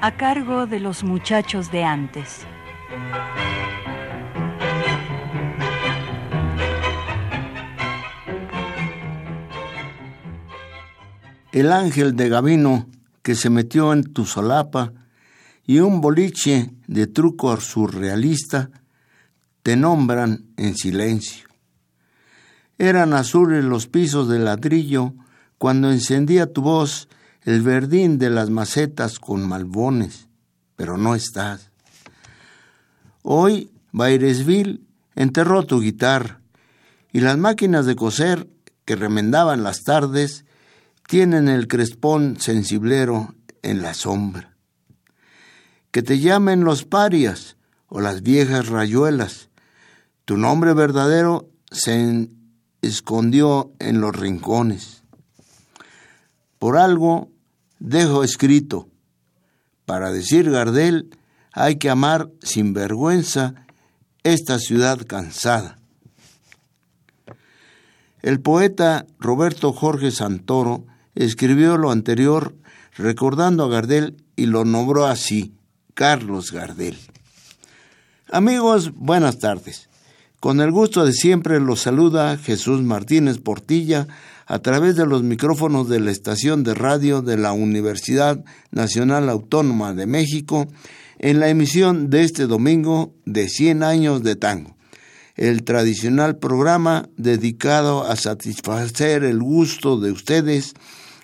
A 0.00 0.16
cargo 0.16 0.66
de 0.66 0.80
los 0.80 1.04
muchachos 1.04 1.70
de 1.70 1.84
antes. 1.84 2.46
El 11.52 11.72
ángel 11.72 12.16
de 12.16 12.28
Gavino 12.28 12.86
que 13.22 13.34
se 13.34 13.50
metió 13.50 13.92
en 13.92 14.04
tu 14.04 14.24
solapa 14.24 14.92
y 15.66 15.80
un 15.80 16.00
boliche 16.00 16.70
de 16.86 17.06
truco 17.06 17.54
surrealista 17.60 18.70
te 19.62 19.76
nombran 19.76 20.46
en 20.56 20.74
silencio. 20.74 21.47
Eran 22.78 23.12
azules 23.12 23.64
los 23.64 23.88
pisos 23.88 24.28
de 24.28 24.38
ladrillo 24.38 25.14
cuando 25.58 25.90
encendía 25.90 26.52
tu 26.52 26.62
voz 26.62 27.08
el 27.42 27.62
verdín 27.62 28.18
de 28.18 28.30
las 28.30 28.50
macetas 28.50 29.18
con 29.18 29.46
malbones, 29.46 30.28
pero 30.76 30.96
no 30.96 31.14
estás. 31.14 31.70
Hoy 33.22 33.72
Bairesville 33.90 34.80
enterró 35.16 35.64
tu 35.64 35.80
guitarra 35.80 36.40
y 37.12 37.20
las 37.20 37.36
máquinas 37.36 37.86
de 37.86 37.96
coser 37.96 38.48
que 38.84 38.96
remendaban 38.96 39.62
las 39.62 39.82
tardes 39.82 40.44
tienen 41.08 41.48
el 41.48 41.66
crespón 41.68 42.38
sensiblero 42.38 43.34
en 43.62 43.82
la 43.82 43.94
sombra. 43.94 44.56
Que 45.90 46.02
te 46.02 46.20
llamen 46.20 46.64
los 46.64 46.84
parias 46.84 47.56
o 47.88 48.00
las 48.00 48.22
viejas 48.22 48.68
rayuelas. 48.68 49.48
Tu 50.24 50.36
nombre 50.36 50.74
verdadero 50.74 51.48
se 51.70 52.28
escondió 52.82 53.72
en 53.78 54.00
los 54.00 54.14
rincones. 54.14 55.02
Por 56.58 56.76
algo 56.76 57.30
dejo 57.78 58.24
escrito, 58.24 58.88
para 59.84 60.12
decir 60.12 60.50
Gardel, 60.50 61.16
hay 61.52 61.76
que 61.76 61.90
amar 61.90 62.30
sin 62.42 62.72
vergüenza 62.74 63.54
esta 64.22 64.58
ciudad 64.58 65.00
cansada. 65.06 65.78
El 68.20 68.40
poeta 68.40 69.06
Roberto 69.18 69.72
Jorge 69.72 70.10
Santoro 70.10 70.84
escribió 71.14 71.76
lo 71.76 71.90
anterior 71.90 72.54
recordando 72.96 73.64
a 73.64 73.68
Gardel 73.68 74.22
y 74.36 74.46
lo 74.46 74.64
nombró 74.64 75.06
así, 75.06 75.54
Carlos 75.94 76.52
Gardel. 76.52 76.98
Amigos, 78.30 78.92
buenas 78.94 79.38
tardes. 79.38 79.87
Con 80.40 80.60
el 80.60 80.70
gusto 80.70 81.04
de 81.04 81.12
siempre 81.12 81.58
los 81.58 81.80
saluda 81.80 82.36
Jesús 82.36 82.80
Martínez 82.82 83.38
Portilla 83.38 84.06
a 84.46 84.60
través 84.60 84.94
de 84.94 85.04
los 85.04 85.24
micrófonos 85.24 85.88
de 85.88 85.98
la 85.98 86.12
estación 86.12 86.62
de 86.62 86.74
radio 86.74 87.22
de 87.22 87.36
la 87.36 87.52
Universidad 87.52 88.44
Nacional 88.70 89.28
Autónoma 89.30 89.94
de 89.94 90.06
México 90.06 90.68
en 91.18 91.40
la 91.40 91.48
emisión 91.48 92.08
de 92.08 92.22
este 92.22 92.46
domingo 92.46 93.12
de 93.24 93.48
100 93.48 93.82
años 93.82 94.22
de 94.22 94.36
tango, 94.36 94.76
el 95.34 95.64
tradicional 95.64 96.36
programa 96.38 97.08
dedicado 97.16 98.08
a 98.08 98.14
satisfacer 98.14 99.24
el 99.24 99.40
gusto 99.40 99.98
de 99.98 100.12
ustedes, 100.12 100.74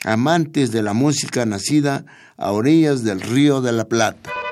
amantes 0.04 0.72
de 0.72 0.82
la 0.82 0.92
música 0.92 1.46
nacida 1.46 2.04
a 2.36 2.50
orillas 2.50 3.04
del 3.04 3.20
río 3.20 3.60
de 3.60 3.70
la 3.70 3.84
Plata. 3.84 4.43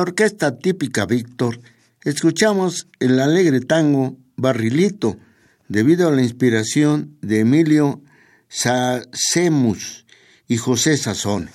Orquesta 0.00 0.58
típica 0.58 1.06
Víctor, 1.06 1.60
escuchamos 2.04 2.88
el 2.98 3.20
alegre 3.20 3.60
tango 3.60 4.16
Barrilito, 4.36 5.16
debido 5.68 6.08
a 6.08 6.12
la 6.12 6.22
inspiración 6.22 7.16
de 7.20 7.40
Emilio 7.40 8.00
Sacemus 8.48 10.06
y 10.48 10.56
José 10.56 10.96
Sazón. 10.96 11.48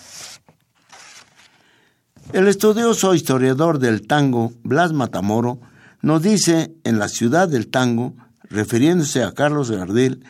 El 2.31 2.47
estudioso 2.47 3.13
historiador 3.13 3.79
del 3.79 4.07
tango, 4.07 4.53
Blas 4.63 4.93
Matamoro, 4.93 5.59
nos 6.01 6.21
dice 6.21 6.73
en 6.83 6.99
La 6.99 7.09
ciudad 7.09 7.49
del 7.49 7.67
tango, 7.67 8.15
refiriéndose 8.43 9.23
a 9.23 9.33
Carlos 9.33 9.71
Gardel, 9.71 10.23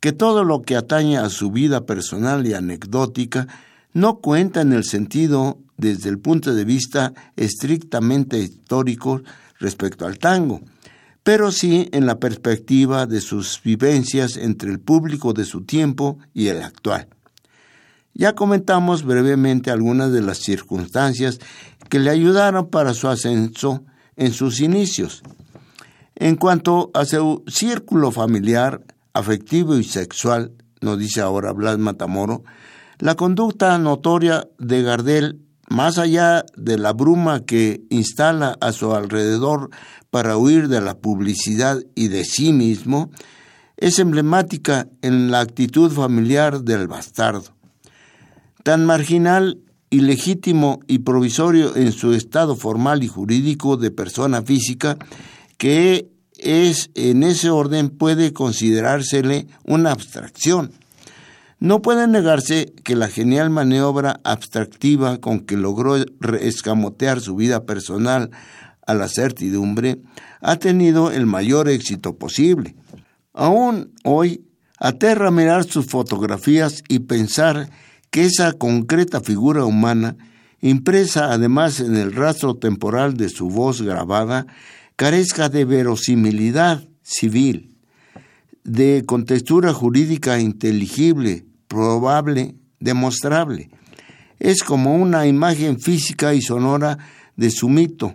que 0.00 0.12
todo 0.12 0.44
lo 0.44 0.62
que 0.62 0.76
atañe 0.76 1.18
a 1.18 1.30
su 1.30 1.50
vida 1.50 1.86
personal 1.86 2.46
y 2.46 2.54
anecdótica 2.54 3.48
no 3.92 4.18
cuenta 4.18 4.60
en 4.60 4.72
el 4.72 4.84
sentido 4.84 5.58
desde 5.76 6.08
el 6.08 6.18
punto 6.18 6.54
de 6.54 6.64
vista 6.64 7.12
estrictamente 7.36 8.38
histórico 8.38 9.22
respecto 9.58 10.06
al 10.06 10.18
tango, 10.18 10.60
pero 11.22 11.50
sí 11.50 11.88
en 11.92 12.06
la 12.06 12.18
perspectiva 12.18 13.06
de 13.06 13.20
sus 13.20 13.60
vivencias 13.62 14.36
entre 14.36 14.70
el 14.70 14.80
público 14.80 15.32
de 15.32 15.44
su 15.44 15.62
tiempo 15.62 16.18
y 16.32 16.48
el 16.48 16.62
actual. 16.62 17.08
Ya 18.12 18.34
comentamos 18.34 19.04
brevemente 19.04 19.70
algunas 19.70 20.12
de 20.12 20.22
las 20.22 20.38
circunstancias 20.38 21.40
que 21.88 21.98
le 21.98 22.10
ayudaron 22.10 22.68
para 22.68 22.94
su 22.94 23.08
ascenso 23.08 23.84
en 24.16 24.32
sus 24.32 24.60
inicios. 24.60 25.22
En 26.14 26.36
cuanto 26.36 26.90
a 26.94 27.04
su 27.04 27.42
círculo 27.48 28.12
familiar, 28.12 28.82
afectivo 29.14 29.76
y 29.76 29.84
sexual, 29.84 30.52
nos 30.80 30.98
dice 30.98 31.20
ahora 31.20 31.52
Blas 31.52 31.78
Matamoro, 31.78 32.44
la 32.98 33.16
conducta 33.16 33.76
notoria 33.78 34.46
de 34.58 34.82
Gardel, 34.82 35.40
más 35.68 35.98
allá 35.98 36.44
de 36.56 36.78
la 36.78 36.92
bruma 36.92 37.44
que 37.44 37.82
instala 37.90 38.56
a 38.60 38.72
su 38.72 38.94
alrededor 38.94 39.70
para 40.10 40.36
huir 40.36 40.68
de 40.68 40.80
la 40.80 40.98
publicidad 40.98 41.78
y 41.94 42.08
de 42.08 42.24
sí 42.24 42.52
mismo, 42.52 43.10
es 43.76 43.98
emblemática 43.98 44.88
en 45.02 45.30
la 45.30 45.40
actitud 45.40 45.90
familiar 45.90 46.62
del 46.62 46.86
bastardo. 46.86 47.54
Tan 48.62 48.86
marginal 48.86 49.58
ilegítimo 49.90 50.80
y 50.86 51.00
provisorio 51.00 51.76
en 51.76 51.92
su 51.92 52.14
estado 52.14 52.56
formal 52.56 53.02
y 53.02 53.08
jurídico 53.08 53.76
de 53.76 53.90
persona 53.90 54.42
física 54.42 54.96
que 55.58 56.08
es 56.38 56.90
en 56.94 57.22
ese 57.22 57.50
orden 57.50 57.90
puede 57.90 58.32
considerársele 58.32 59.46
una 59.64 59.92
abstracción. 59.92 60.72
No 61.58 61.82
puede 61.82 62.06
negarse 62.06 62.72
que 62.84 62.96
la 62.96 63.08
genial 63.08 63.50
maniobra 63.50 64.20
abstractiva 64.24 65.18
con 65.18 65.40
que 65.40 65.56
logró 65.56 65.96
escamotear 66.40 67.20
su 67.20 67.36
vida 67.36 67.64
personal 67.64 68.30
a 68.86 68.94
la 68.94 69.08
certidumbre 69.08 70.00
ha 70.40 70.56
tenido 70.56 71.10
el 71.10 71.26
mayor 71.26 71.68
éxito 71.68 72.16
posible. 72.18 72.74
Aún 73.32 73.92
hoy 74.04 74.44
aterra 74.78 75.30
mirar 75.30 75.64
sus 75.64 75.86
fotografías 75.86 76.82
y 76.88 77.00
pensar 77.00 77.70
que 78.10 78.24
esa 78.24 78.52
concreta 78.52 79.20
figura 79.20 79.64
humana, 79.64 80.16
impresa 80.60 81.32
además 81.32 81.80
en 81.80 81.96
el 81.96 82.12
rastro 82.12 82.56
temporal 82.56 83.16
de 83.16 83.28
su 83.28 83.48
voz 83.48 83.82
grabada, 83.82 84.46
carezca 84.96 85.48
de 85.48 85.64
verosimilidad 85.64 86.84
civil, 87.02 87.73
de 88.64 89.04
contextura 89.06 89.72
jurídica 89.72 90.40
inteligible, 90.40 91.44
probable, 91.68 92.56
demostrable. 92.80 93.70
Es 94.38 94.62
como 94.62 94.96
una 94.96 95.26
imagen 95.26 95.78
física 95.78 96.34
y 96.34 96.42
sonora 96.42 96.98
de 97.36 97.50
su 97.50 97.68
mito. 97.68 98.14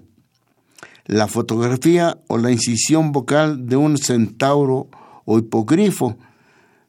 La 1.05 1.27
fotografía 1.27 2.19
o 2.27 2.37
la 2.37 2.51
incisión 2.51 3.11
vocal 3.11 3.67
de 3.67 3.77
un 3.77 3.97
centauro 3.97 4.89
o 5.25 5.39
hipogrifo 5.39 6.17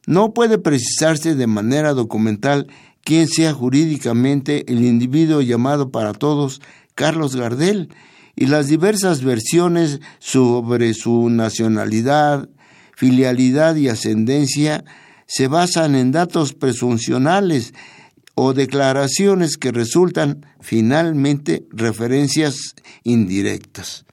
no 0.07 0.33
puede 0.33 0.57
precisarse 0.57 1.35
de 1.35 1.47
manera 1.47 1.93
documental 1.93 2.67
quién 3.03 3.27
sea 3.27 3.53
jurídicamente 3.53 4.71
el 4.71 4.83
individuo 4.83 5.41
llamado 5.41 5.91
para 5.91 6.13
todos 6.13 6.61
Carlos 6.95 7.35
Gardel 7.35 7.89
y 8.35 8.47
las 8.47 8.67
diversas 8.67 9.23
versiones 9.23 10.01
sobre 10.19 10.93
su 10.93 11.29
nacionalidad, 11.29 12.49
filialidad 13.01 13.77
y 13.77 13.87
ascendencia 13.87 14.83
se 15.25 15.47
basan 15.47 15.95
en 15.95 16.11
datos 16.11 16.53
presuncionales 16.53 17.73
o 18.35 18.53
declaraciones 18.53 19.57
que 19.57 19.71
resultan 19.71 20.45
finalmente 20.59 21.65
referencias 21.71 22.75
indirectas. 23.03 24.05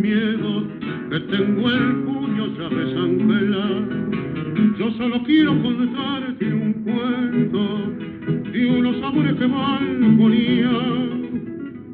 miedo, 0.00 0.66
que 1.10 1.20
tengo 1.20 1.70
el 1.70 1.94
puño 2.04 2.44
ya 2.56 2.68
desangelado. 2.74 3.80
Yo 4.78 4.90
solo 4.92 5.22
quiero 5.24 5.62
contarte 5.62 6.33
amores 9.04 9.34
que. 9.34 9.44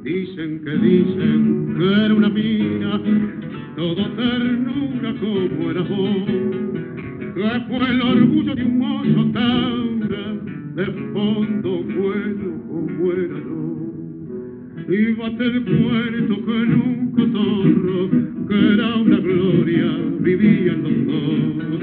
Dicen 0.02 0.62
que 0.64 0.70
dicen 0.70 1.74
que 1.76 2.04
era 2.04 2.14
una 2.14 2.28
mina, 2.30 3.00
todo 3.76 4.06
ternura 4.16 5.14
como 5.20 5.70
era 5.70 5.82
vos, 5.82 6.26
que 7.34 7.60
fue 7.68 7.90
el 7.90 8.02
orgullo 8.02 8.54
de 8.54 8.64
un 8.64 8.78
mozo 8.78 9.30
taura, 9.32 10.36
de 10.76 10.86
fondo 11.12 11.82
bueno 11.82 12.48
como 12.68 13.12
era 13.12 13.38
yo. 13.38 13.70
Iba 14.88 15.26
el 15.26 15.62
puerto 15.62 16.44
que 16.44 16.50
un 16.50 17.12
cotorro, 17.12 18.10
que 18.48 18.72
era 18.72 18.94
una 18.96 19.18
gloria, 19.18 19.86
vivían 20.20 20.82
los 20.82 21.06
dos. 21.06 21.82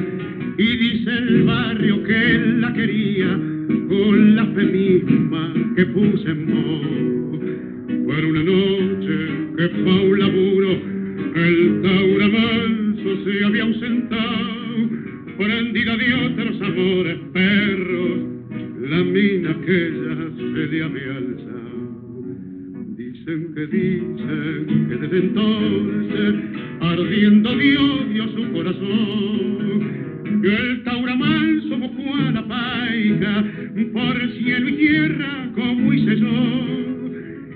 Y 0.58 0.78
dice 0.78 1.12
el 1.12 1.44
barrio 1.44 2.04
que 2.04 2.36
él 2.36 2.62
la 2.62 2.74
quería 2.74 3.57
con 3.68 4.36
la 4.36 4.46
fe 4.48 4.64
misma 4.64 5.54
que 5.76 5.86
puse 5.88 6.30
en 6.30 6.46
voz. 6.48 7.08
Fue 8.06 8.26
una 8.26 8.44
noche 8.44 9.38
que 9.58 9.70
fue 9.70 10.10
un 10.10 10.20
laburo, 10.20 10.70
el 11.36 11.82
taura 11.82 12.28
manso 12.30 13.24
se 13.24 13.46
había 13.46 13.64
ausentado, 13.64 14.90
prendida 15.38 15.98
de 15.98 16.14
otros 16.14 16.62
amores 16.62 17.18
perros, 17.34 18.20
la 18.90 19.04
mina 19.04 19.52
aquella 19.52 20.30
se 20.38 20.68
le 20.68 20.84
había 20.84 21.18
alzado. 21.18 21.68
Dicen 22.96 23.54
que 23.54 23.68
dicen 23.68 24.88
que 24.90 24.96
desde 24.96 25.18
entonces, 25.18 26.36
ardiendo 26.80 27.56
de 27.56 27.78
odio 27.78 28.28
su 28.30 28.52
corazón, 28.54 30.08
que 30.42 30.56
el 30.56 30.84
taura 30.84 31.16
manso 31.16 31.78
buscó 31.78 32.16
a 32.16 32.32
la 32.32 32.48
paica 32.48 33.46
por 33.86 34.32
cielo 34.34 34.70
y 34.70 34.74
tierra 34.74 35.52
como 35.56 35.94
hice 35.94 36.16
yo. 36.18 36.78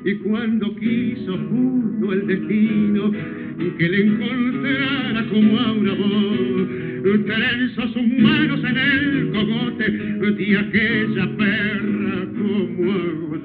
Y 0.03 0.15
cuando 0.15 0.75
quiso 0.75 1.37
justo 1.37 2.13
el 2.13 2.27
destino 2.27 3.11
que 3.77 3.89
le 3.89 4.05
encontrara 4.05 5.25
como 5.29 5.59
a 5.59 5.71
una 5.71 5.93
voz, 5.93 6.81
trenzó 7.25 7.87
sus 7.87 8.07
manos 8.19 8.63
en 8.63 8.77
el 8.77 9.31
cogote 9.31 9.91
de 9.91 10.57
aquella 10.57 11.37
perra 11.37 12.27
como 12.37 12.91
agua 12.91 13.37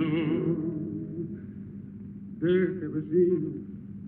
Deje 2.40 2.88
vecino, 2.88 3.49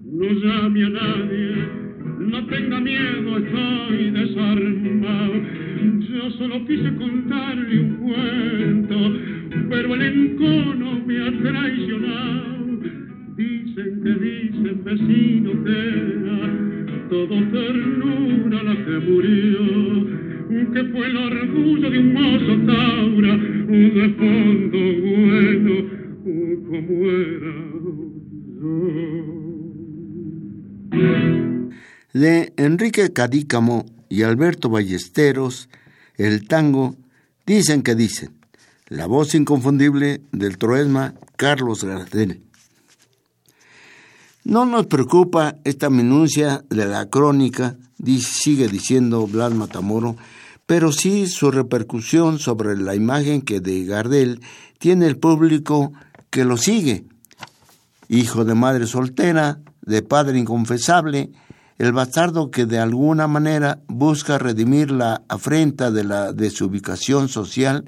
no 0.05 0.27
llame 0.33 0.85
a 0.85 0.89
nadie, 0.91 1.78
no 2.19 2.47
tenga 2.47 2.81
miedo, 2.81 3.39
estoy 3.39 4.11
desarmado. 4.11 5.35
Yo 6.01 6.31
solo 6.33 6.67
quise 6.67 6.95
contarle 6.97 7.81
un 7.81 7.95
cuento, 7.97 8.97
pero 9.69 9.95
el 9.95 10.03
encono 10.03 11.01
me 11.07 11.19
ha 11.19 11.33
traicionado. 11.43 12.79
Dicen 13.37 14.01
que 14.03 14.13
dicen 14.15 14.85
vecino 14.85 15.65
que 15.65 15.71
era 15.71 17.09
todo 17.09 17.35
ternura 17.53 18.63
la 18.63 18.77
que 18.85 18.99
murió, 19.11 20.07
que 20.73 20.85
fue 20.85 21.07
el 21.07 21.17
orgullo 21.17 21.91
de 21.91 21.99
un 21.99 22.13
mozo 22.13 22.57
taura, 22.67 23.37
de 23.69 24.09
fondo 24.19 24.79
bueno 25.03 25.99
como 26.69 27.11
era. 27.11 27.69
De 32.19 32.53
Enrique 32.57 33.13
Cadícamo 33.13 33.87
y 34.09 34.25
Alberto 34.25 34.69
Ballesteros, 34.69 35.69
el 36.17 36.49
tango 36.49 36.97
Dicen 37.47 37.83
que 37.83 37.95
dicen, 37.95 38.37
la 38.89 39.07
voz 39.07 39.37
inconfundible 39.37 40.21
del 40.33 40.59
troesma 40.59 41.15
Carlos 41.37 41.85
Gardel. 41.85 42.43
No 44.43 44.65
nos 44.65 44.87
preocupa 44.87 45.55
esta 45.63 45.91
minucia 45.91 46.65
de 46.71 46.87
la 46.87 47.09
crónica 47.09 47.77
sigue 48.19 48.67
diciendo 48.67 49.29
Blas 49.29 49.55
Matamoro, 49.55 50.17
pero 50.67 50.91
sí 50.91 51.29
su 51.29 51.53
repercusión 51.53 52.41
sobre 52.41 52.77
la 52.77 52.97
imagen 52.97 53.43
que 53.43 53.61
de 53.61 53.85
Gardel 53.85 54.41
tiene 54.81 55.07
el 55.07 55.19
público 55.19 55.93
que 56.31 56.45
lo 56.45 56.57
sigue. 56.57 57.05
Hijo 58.09 58.45
de 58.45 58.57
madre 58.57 58.89
soltera, 58.89 59.61
de 59.83 60.03
padre 60.03 60.37
inconfesable, 60.41 61.31
el 61.79 61.93
bastardo 61.93 62.51
que 62.51 62.67
de 62.67 62.81
alguna 62.81 63.29
manera 63.29 63.81
busca 63.87 64.39
redimir 64.39 64.91
la 64.91 65.23
afrenta 65.29 65.91
de 65.91 66.05
la 66.05 66.33
desubicación 66.33 67.29
social 67.29 67.85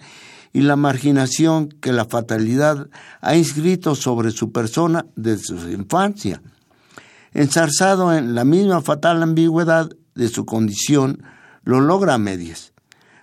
y 0.52 0.61
la 0.61 0.76
marginación 0.76 1.68
que 1.68 1.92
la 1.92 2.04
fatalidad 2.04 2.88
ha 3.20 3.37
inscrito 3.37 3.94
sobre 3.94 4.30
su 4.30 4.52
persona 4.52 5.06
desde 5.16 5.59
su 5.59 5.70
infancia. 5.70 6.40
Ensarzado 7.32 8.14
en 8.14 8.35
la 8.35 8.44
misma 8.44 8.80
fatal 8.80 9.23
ambigüedad 9.23 9.90
de 10.14 10.28
su 10.28 10.44
condición, 10.44 11.23
lo 11.64 11.80
logra 11.80 12.14
a 12.14 12.18
medias, 12.18 12.73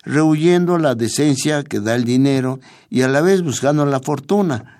rehuyendo 0.03 0.77
la 0.77 0.95
decencia 0.95 1.63
que 1.63 1.79
da 1.79 1.95
el 1.95 2.05
dinero 2.05 2.59
y 2.89 3.01
a 3.01 3.09
la 3.09 3.21
vez 3.21 3.41
buscando 3.41 3.85
la 3.85 3.99
fortuna, 3.99 4.76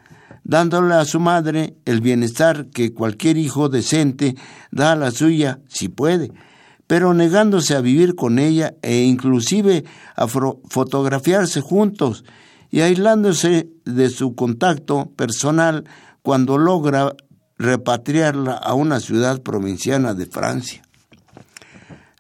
dándole 0.48 0.96
a 0.96 1.04
su 1.04 1.20
madre 1.20 1.76
el 1.84 2.00
bienestar 2.00 2.68
que 2.68 2.94
cualquier 2.94 3.38
hijo 3.38 3.68
decente 3.68 4.36
da 4.72 4.94
a 4.94 4.96
la 4.96 5.12
suya 5.12 5.60
si 5.68 5.90
puede, 5.90 6.32
pero 6.88 7.14
negándose 7.14 7.76
a 7.76 7.82
vivir 7.82 8.16
con 8.16 8.40
ella 8.40 8.74
e 8.82 9.04
inclusive 9.04 9.84
a 10.16 10.26
fotografiarse 10.28 11.60
juntos 11.60 12.24
y 12.72 12.80
aislándose 12.80 13.70
de 13.84 14.10
su 14.10 14.36
contacto 14.36 15.12
personal 15.18 15.84
cuando 16.22 16.58
logra 16.58 17.14
repatriarla 17.58 18.54
a 18.54 18.74
una 18.74 19.02
ciudad 19.02 19.42
provinciana 19.42 20.14
de 20.14 20.28
Francia. 20.28 20.87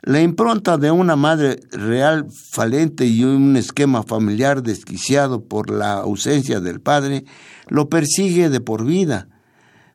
La 0.07 0.21
impronta 0.21 0.77
de 0.77 0.89
una 0.89 1.17
madre 1.17 1.59
real 1.69 2.27
falente 2.53 3.05
y 3.05 3.25
un 3.25 3.57
esquema 3.57 4.03
familiar 4.03 4.63
desquiciado 4.63 5.43
por 5.43 5.69
la 5.69 5.95
ausencia 5.95 6.61
del 6.61 6.79
padre 6.79 7.25
lo 7.67 7.89
persigue 7.89 8.49
de 8.49 8.61
por 8.61 8.85
vida. 8.85 9.27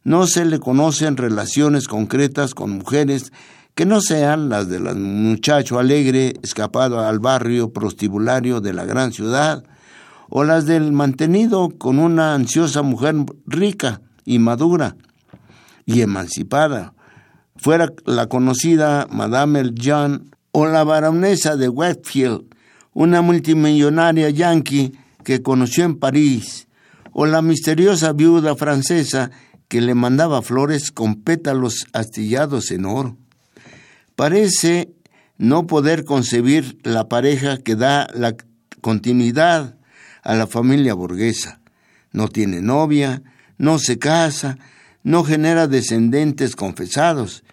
No 0.04 0.26
se 0.26 0.44
le 0.44 0.58
conocen 0.60 1.16
relaciones 1.16 1.88
concretas 1.88 2.52
con 2.52 2.72
mujeres 2.72 3.32
que 3.74 3.86
no 3.86 4.02
sean 4.02 4.50
las 4.50 4.68
del 4.68 4.94
muchacho 4.96 5.78
alegre 5.78 6.34
escapado 6.42 7.00
al 7.00 7.18
barrio 7.18 7.72
prostibulario 7.72 8.60
de 8.60 8.74
la 8.74 8.84
gran 8.84 9.14
ciudad, 9.14 9.64
o 10.28 10.44
las 10.44 10.66
del 10.66 10.92
mantenido 10.92 11.70
con 11.78 11.98
una 11.98 12.34
ansiosa 12.34 12.82
mujer 12.82 13.14
rica 13.46 14.02
y 14.26 14.38
madura 14.40 14.94
y 15.86 16.02
emancipada, 16.02 16.92
fuera 17.62 17.92
la 18.06 18.26
conocida 18.26 19.06
Madame 19.08 19.60
El 19.60 19.74
o 20.50 20.66
la 20.66 20.82
baronesa 20.82 21.56
de 21.56 21.68
Westfield, 21.68 22.42
una 22.92 23.22
multimillonaria 23.22 24.30
yankee 24.30 24.92
que 25.24 25.42
conoció 25.42 25.84
en 25.84 25.96
París, 25.96 26.66
o 27.12 27.24
la 27.24 27.40
misteriosa 27.40 28.12
viuda 28.12 28.56
francesa 28.56 29.30
que 29.68 29.80
le 29.80 29.94
mandaba 29.94 30.42
flores 30.42 30.90
con 30.90 31.22
pétalos 31.22 31.86
astillados 31.92 32.72
en 32.72 32.84
oro. 32.84 33.16
Parece 34.16 34.92
no 35.38 35.68
poder 35.68 36.04
concebir 36.04 36.78
la 36.82 37.08
pareja 37.08 37.58
que 37.58 37.76
da 37.76 38.08
la 38.12 38.34
continuidad 38.80 39.76
a 40.24 40.34
la 40.34 40.48
familia 40.48 40.94
burguesa. 40.94 41.60
No 42.10 42.26
tiene 42.26 42.60
novia, 42.60 43.22
no 43.56 43.78
se 43.78 43.98
casa, 43.98 44.58
no 45.04 45.22
genera 45.24 45.68
descendentes 45.68 46.56
confesados. 46.56 47.44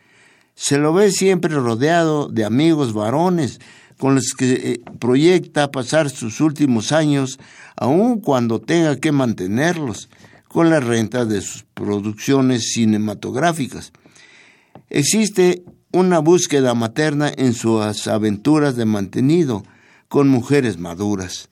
Se 0.61 0.77
lo 0.77 0.91
ve 0.91 1.09
siempre 1.09 1.55
rodeado 1.55 2.27
de 2.27 2.43
amigos 2.43 2.91
varones 2.91 3.61
con 3.97 4.15
los 4.15 4.33
que 4.37 4.51
eh, 4.51 4.81
proyecta 4.99 5.71
pasar 5.71 6.09
sus 6.09 6.41
últimos 6.41 6.91
años, 6.91 7.39
aun 7.77 8.19
cuando 8.19 8.59
tenga 8.59 8.97
que 8.97 9.13
mantenerlos, 9.13 10.09
con 10.49 10.69
la 10.69 10.81
renta 10.81 11.23
de 11.23 11.39
sus 11.39 11.63
producciones 11.63 12.73
cinematográficas. 12.73 13.93
Existe 14.89 15.63
una 15.93 16.19
búsqueda 16.19 16.73
materna 16.73 17.31
en 17.37 17.53
sus 17.53 18.07
aventuras 18.07 18.75
de 18.75 18.83
mantenido 18.83 19.63
con 20.09 20.27
mujeres 20.27 20.77
maduras. 20.77 21.47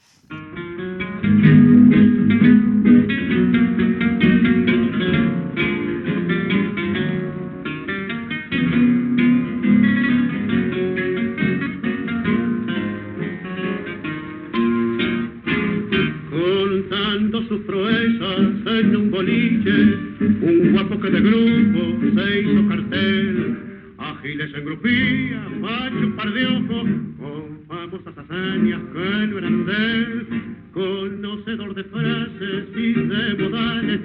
Guapo 20.72 21.00
que 21.00 21.10
de 21.10 21.22
grupo 21.22 22.22
se 22.22 22.42
hizo 22.42 22.68
cartel. 22.68 23.58
Ágiles 23.98 24.54
en 24.54 24.66
grupía, 24.66 25.50
macho 25.60 25.98
un 25.98 26.16
par 26.16 26.32
de 26.32 26.46
ojos, 26.46 26.88
con 27.20 27.60
famosas 27.68 28.18
hazañas 28.18 28.82
que 28.94 29.28
no 29.28 29.38
eran 29.38 29.66
de 29.66 29.74
él. 29.74 30.28
Conocedor 30.74 31.74
de 31.74 31.84
frases 31.86 32.66
y 32.76 32.94
de 32.94 33.44
modales, 33.44 34.02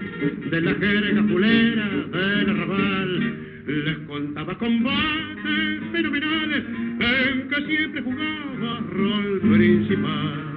de 0.51 0.61
la 0.61 0.75
jerga 0.75 1.23
fulera, 1.25 1.89
del 1.89 2.51
arrabal. 2.51 3.37
Les 3.67 3.99
contaba 4.09 4.59
combates 4.59 5.81
fenomenales 5.93 6.65
en 7.01 7.49
que 7.49 7.67
siempre 7.67 8.03
jugaba 8.03 8.81
rol 8.91 9.41
principal. 9.41 10.53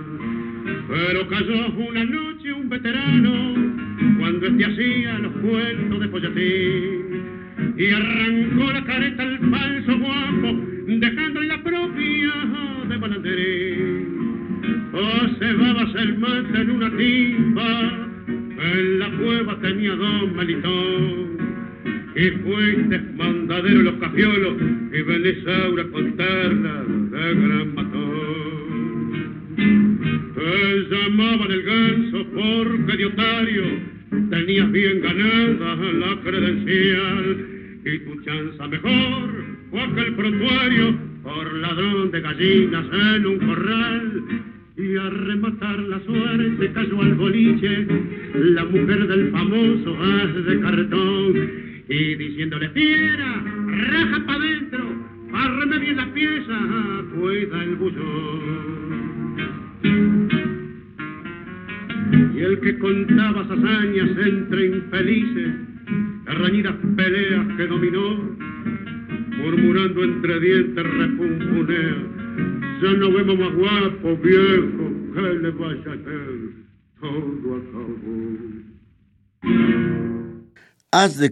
Pero 0.87 1.27
cayó 1.27 1.67
una 1.69 2.03
noche 2.05 2.34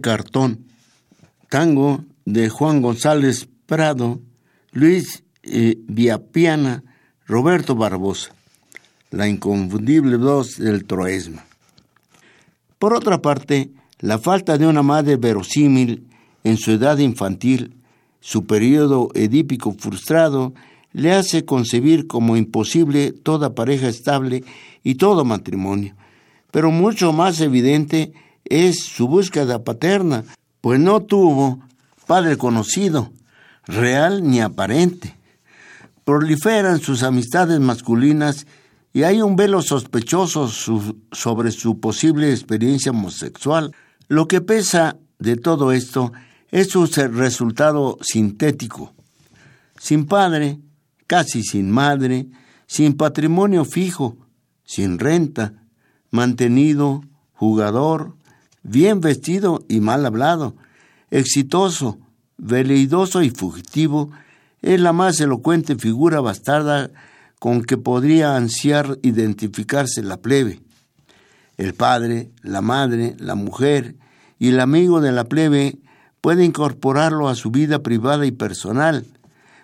cartón, 0.00 0.66
tango 1.48 2.04
de 2.24 2.48
Juan 2.48 2.82
González 2.82 3.48
Prado, 3.66 4.20
Luis 4.72 5.24
eh, 5.42 5.76
Viapiana, 5.86 6.82
Roberto 7.26 7.74
Barbosa 7.74 8.34
la 9.14 9.28
inconfundible 9.28 10.16
voz 10.16 10.56
del 10.58 10.84
troesma. 10.84 11.44
Por 12.78 12.92
otra 12.94 13.22
parte, 13.22 13.70
la 14.00 14.18
falta 14.18 14.58
de 14.58 14.66
una 14.66 14.82
madre 14.82 15.16
verosímil 15.16 16.08
en 16.42 16.56
su 16.56 16.72
edad 16.72 16.98
infantil, 16.98 17.76
su 18.20 18.44
periodo 18.46 19.10
edípico 19.14 19.72
frustrado, 19.72 20.52
le 20.92 21.12
hace 21.12 21.44
concebir 21.44 22.06
como 22.06 22.36
imposible 22.36 23.12
toda 23.12 23.54
pareja 23.54 23.88
estable 23.88 24.44
y 24.82 24.96
todo 24.96 25.24
matrimonio. 25.24 25.94
Pero 26.50 26.70
mucho 26.70 27.12
más 27.12 27.40
evidente 27.40 28.12
es 28.44 28.84
su 28.84 29.08
búsqueda 29.08 29.64
paterna, 29.64 30.24
pues 30.60 30.80
no 30.80 31.00
tuvo 31.02 31.60
padre 32.06 32.36
conocido, 32.36 33.10
real 33.66 34.28
ni 34.28 34.40
aparente. 34.40 35.16
Proliferan 36.04 36.80
sus 36.80 37.02
amistades 37.02 37.60
masculinas 37.60 38.46
y 38.92 39.02
hay 39.04 39.22
un 39.22 39.36
velo 39.36 39.62
sospechoso 39.62 40.48
sobre 40.48 41.50
su 41.50 41.80
posible 41.80 42.30
experiencia 42.30 42.92
homosexual. 42.92 43.74
Lo 44.08 44.28
que 44.28 44.40
pesa 44.40 44.96
de 45.18 45.36
todo 45.36 45.72
esto 45.72 46.12
es 46.50 46.68
su 46.68 46.86
resultado 46.86 47.98
sintético. 48.02 48.92
Sin 49.78 50.06
padre, 50.06 50.60
casi 51.06 51.42
sin 51.42 51.70
madre, 51.70 52.26
sin 52.66 52.96
patrimonio 52.96 53.64
fijo, 53.64 54.16
sin 54.64 54.98
renta, 54.98 55.54
mantenido, 56.10 57.02
jugador, 57.32 58.14
bien 58.64 59.00
vestido 59.00 59.64
y 59.68 59.80
mal 59.80 60.04
hablado, 60.04 60.56
exitoso, 61.10 62.00
veleidoso 62.36 63.22
y 63.22 63.30
fugitivo, 63.30 64.10
es 64.62 64.80
la 64.80 64.92
más 64.92 65.20
elocuente 65.20 65.76
figura 65.76 66.20
bastarda 66.20 66.90
con 67.38 67.62
que 67.62 67.76
podría 67.76 68.36
ansiar 68.36 68.98
identificarse 69.02 70.02
la 70.02 70.16
plebe. 70.16 70.60
El 71.56 71.74
padre, 71.74 72.30
la 72.42 72.62
madre, 72.62 73.14
la 73.18 73.36
mujer 73.36 73.94
y 74.38 74.48
el 74.48 74.58
amigo 74.58 75.00
de 75.00 75.12
la 75.12 75.24
plebe 75.24 75.78
puede 76.20 76.44
incorporarlo 76.44 77.28
a 77.28 77.34
su 77.34 77.50
vida 77.50 77.80
privada 77.82 78.24
y 78.24 78.32
personal, 78.32 79.04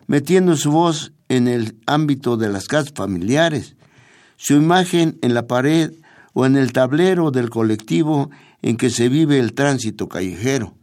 metiendo 0.07 0.57
su 0.57 0.71
voz 0.71 1.13
en 1.29 1.49
el 1.49 1.79
ámbito 1.87 2.37
de 2.37 2.51
las 2.51 2.69
casas 2.69 2.93
familiares, 2.95 3.77
su 4.37 4.55
imagen 4.55 5.19
en 5.23 5.33
la 5.33 5.47
pared 5.47 5.93
o 6.35 6.45
en 6.45 6.57
el 6.57 6.73
tablero 6.73 7.31
del 7.31 7.51
colectivo 7.51 8.31
en 8.63 8.77
que 8.77 8.91
se 8.91 9.09
vive 9.09 9.39
el 9.39 9.55
tránsito 9.55 10.09
callejero. 10.09 10.75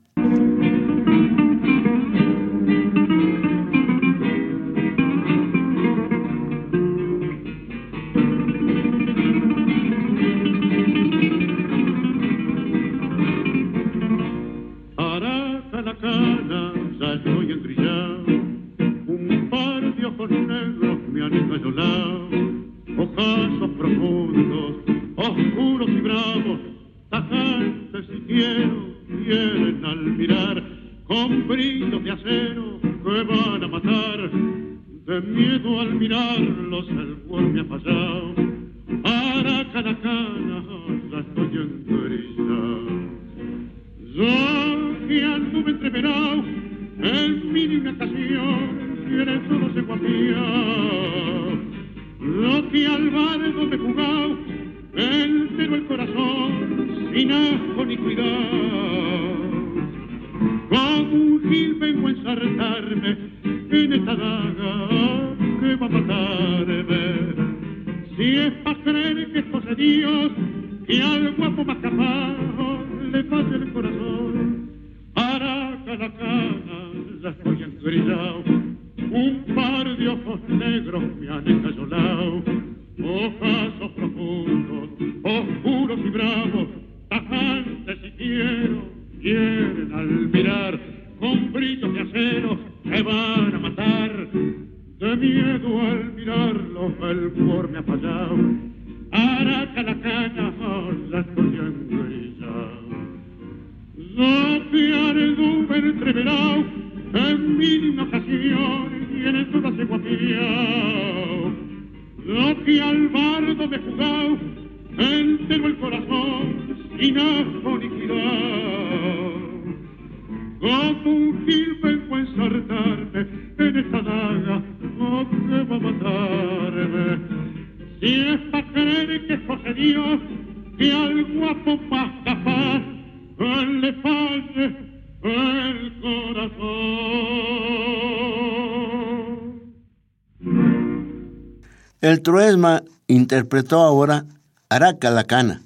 El 142.01 142.21
Troesma 142.21 142.83
interpretó 143.07 143.81
ahora 143.81 144.25
Araca 144.69 145.09
la 145.09 145.23
Cana, 145.23 145.61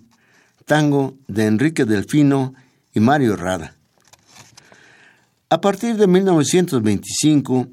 tango 0.66 1.16
de 1.28 1.48
Enrique 1.48 1.86
Delfino 1.86 2.54
y 2.94 3.00
Mario 3.02 3.36
Rada. 3.36 3.76
A 5.50 5.60
partir 5.60 5.98
de 5.98 6.08
1925, 6.08 7.68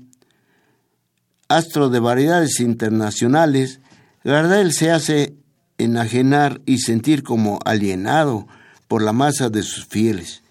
astro 1.49 1.91
de 1.91 2.01
variedades 2.01 2.59
internacionales, 2.59 3.81
Gardel 4.25 4.73
se 4.73 4.91
hace 4.91 5.37
enajenar 5.79 6.61
y 6.67 6.79
sentir 6.79 7.23
como 7.23 7.61
alienado 7.65 8.47
por 8.89 9.03
la 9.03 9.13
masa 9.13 9.49
de 9.49 9.63
sus 9.63 9.87
fieles. 9.87 10.43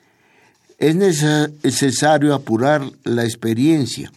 Es 0.79 0.95
necesario 0.95 2.33
apurar 2.33 2.83
la 3.03 3.23
experiencia, 3.23 4.11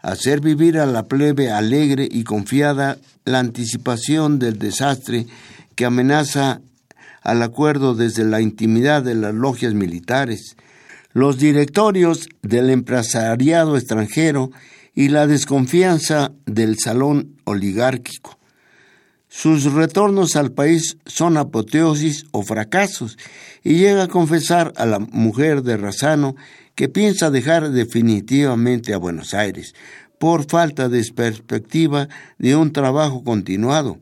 hacer 0.00 0.40
vivir 0.40 0.78
a 0.78 0.86
la 0.86 1.06
plebe 1.06 1.50
alegre 1.50 2.08
y 2.10 2.24
confiada 2.24 2.98
la 3.24 3.40
anticipación 3.40 4.38
del 4.38 4.58
desastre 4.58 5.26
que 5.74 5.84
amenaza 5.84 6.60
al 7.22 7.42
acuerdo 7.42 7.94
desde 7.94 8.24
la 8.24 8.40
intimidad 8.40 9.02
de 9.02 9.14
las 9.14 9.34
logias 9.34 9.74
militares, 9.74 10.56
los 11.12 11.38
directorios 11.38 12.28
del 12.42 12.70
empresariado 12.70 13.76
extranjero 13.76 14.50
y 14.94 15.08
la 15.08 15.26
desconfianza 15.26 16.30
del 16.44 16.78
salón 16.78 17.36
oligárquico. 17.44 18.35
Sus 19.38 19.70
retornos 19.70 20.34
al 20.34 20.52
país 20.52 20.96
son 21.04 21.36
apoteosis 21.36 22.24
o 22.30 22.42
fracasos, 22.42 23.18
y 23.62 23.74
llega 23.74 24.04
a 24.04 24.08
confesar 24.08 24.72
a 24.76 24.86
la 24.86 24.98
mujer 24.98 25.62
de 25.62 25.76
Razano 25.76 26.36
que 26.74 26.88
piensa 26.88 27.30
dejar 27.30 27.70
definitivamente 27.70 28.94
a 28.94 28.96
Buenos 28.96 29.34
Aires, 29.34 29.74
por 30.18 30.48
falta 30.48 30.88
de 30.88 31.04
perspectiva 31.14 32.08
de 32.38 32.56
un 32.56 32.72
trabajo 32.72 33.24
continuado. 33.24 33.98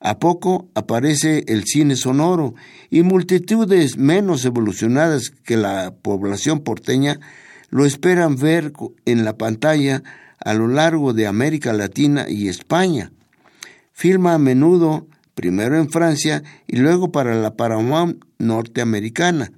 A 0.00 0.18
poco 0.18 0.68
aparece 0.74 1.44
el 1.48 1.64
cine 1.64 1.96
sonoro 1.96 2.54
y 2.90 3.04
multitudes 3.04 3.96
menos 3.96 4.44
evolucionadas 4.44 5.30
que 5.30 5.56
la 5.56 5.94
población 6.02 6.60
porteña 6.60 7.20
lo 7.70 7.86
esperan 7.86 8.36
ver 8.36 8.74
en 9.06 9.24
la 9.24 9.38
pantalla 9.38 10.02
a 10.38 10.52
lo 10.52 10.68
largo 10.68 11.14
de 11.14 11.26
América 11.26 11.72
Latina 11.72 12.26
y 12.28 12.48
España. 12.48 13.12
Filma 13.98 14.34
a 14.34 14.38
menudo, 14.38 15.08
primero 15.34 15.78
en 15.78 15.88
Francia 15.88 16.42
y 16.66 16.76
luego 16.76 17.12
para 17.12 17.34
la 17.34 17.56
Paramount 17.56 18.22
norteamericana, 18.38 19.52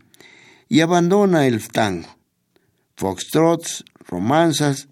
y 0.69 0.79
abandona 0.79 1.49
el 1.49 1.67
tango. 1.67 2.07
Foxtrots, 2.95 3.85
romanzas, 4.07 4.87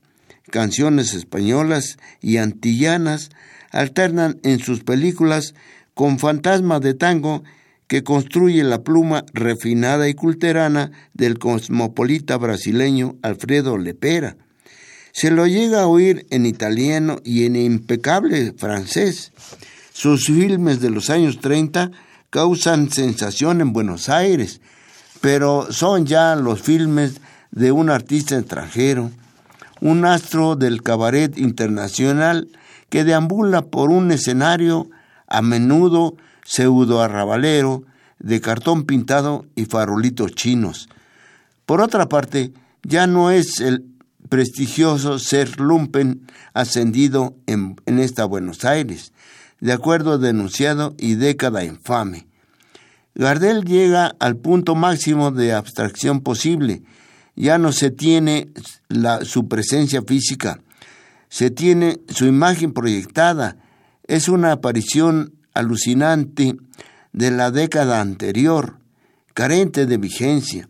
canciones 0.51 1.15
españolas 1.15 1.97
y 2.21 2.39
antillanas 2.39 3.31
alternan 3.71 4.41
en 4.43 4.59
sus 4.59 4.83
películas 4.83 5.55
con 5.95 6.19
fantasma 6.19 6.81
de 6.81 6.95
tango 6.95 7.45
que 7.87 8.03
construye 8.03 8.65
la 8.65 8.83
pluma 8.83 9.25
refinada 9.33 10.09
y 10.09 10.15
culterana 10.15 10.91
del 11.15 11.39
cosmopolita 11.39 12.37
brasileño 12.37 13.15
Alfredo 13.23 13.79
Lepera. 13.79 14.39
Se 15.17 15.31
lo 15.31 15.47
llega 15.47 15.81
a 15.81 15.87
oír 15.87 16.27
en 16.29 16.45
italiano 16.45 17.21
y 17.25 17.47
en 17.47 17.57
impecable 17.57 18.53
francés. 18.53 19.33
Sus 19.95 20.27
filmes 20.27 20.83
de 20.83 20.91
los 20.91 21.09
años 21.09 21.41
30 21.41 21.91
causan 22.29 22.91
sensación 22.91 23.63
en 23.63 23.73
Buenos 23.73 24.11
Aires, 24.11 24.61
pero 25.23 25.73
son 25.73 26.05
ya 26.05 26.37
los 26.37 26.61
filmes 26.61 27.23
de 27.51 27.73
un 27.73 27.89
artista 27.89 28.37
extranjero, 28.37 29.11
un 29.81 30.05
astro 30.05 30.55
del 30.55 30.83
cabaret 30.83 31.39
internacional 31.39 32.49
que 32.91 33.05
deambula 33.05 33.63
por 33.63 33.89
un 33.89 34.13
escenario 34.13 34.91
a 35.29 35.41
menudo 35.41 36.15
pseudo 36.45 37.01
arrabalero, 37.01 37.85
de 38.19 38.43
cartón 38.43 38.85
pintado 38.85 39.47
y 39.55 39.65
farolitos 39.65 40.33
chinos. 40.33 40.91
Por 41.65 41.81
otra 41.81 42.07
parte, 42.07 42.53
ya 42.83 43.07
no 43.07 43.31
es 43.31 43.61
el 43.61 43.96
prestigioso 44.29 45.19
ser 45.19 45.61
lumpen 45.61 46.27
ascendido 46.55 47.37
en, 47.47 47.77
en 47.87 47.99
esta 47.99 48.25
Buenos 48.25 48.65
Aires, 48.65 49.13
de 49.61 49.73
acuerdo 49.73 50.19
denunciado 50.19 50.95
y 50.99 51.15
década 51.15 51.65
infame. 51.65 52.27
Gardel 53.15 53.65
llega 53.65 54.15
al 54.19 54.37
punto 54.37 54.75
máximo 54.75 55.31
de 55.31 55.55
abstracción 55.55 56.21
posible. 56.21 56.83
Ya 57.35 57.57
no 57.57 57.73
se 57.73 57.91
tiene 57.91 58.49
la, 58.89 59.25
su 59.25 59.49
presencia 59.49 60.03
física, 60.03 60.61
se 61.29 61.51
tiene 61.51 62.01
su 62.09 62.27
imagen 62.27 62.73
proyectada. 62.73 63.57
Es 64.07 64.29
una 64.29 64.53
aparición 64.53 65.33
alucinante 65.55 66.57
de 67.13 67.31
la 67.31 67.51
década 67.51 68.03
anterior, 68.03 68.79
carente 69.33 69.87
de 69.87 69.97
vigencia, 69.97 70.69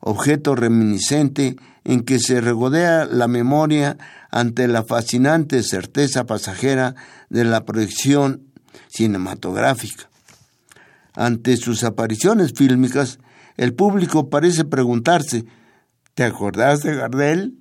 objeto 0.00 0.54
reminiscente 0.54 1.56
en 1.84 2.02
que 2.02 2.18
se 2.18 2.40
regodea 2.40 3.04
la 3.06 3.28
memoria 3.28 3.96
ante 4.30 4.68
la 4.68 4.84
fascinante 4.84 5.62
certeza 5.62 6.24
pasajera 6.24 6.94
de 7.28 7.44
la 7.44 7.64
proyección 7.64 8.42
cinematográfica. 8.88 10.08
Ante 11.14 11.56
sus 11.56 11.84
apariciones 11.84 12.52
fílmicas, 12.54 13.18
el 13.56 13.74
público 13.74 14.30
parece 14.30 14.64
preguntarse, 14.64 15.44
¿te 16.14 16.24
acordás 16.24 16.82
de 16.82 16.94
Gardel? 16.94 17.54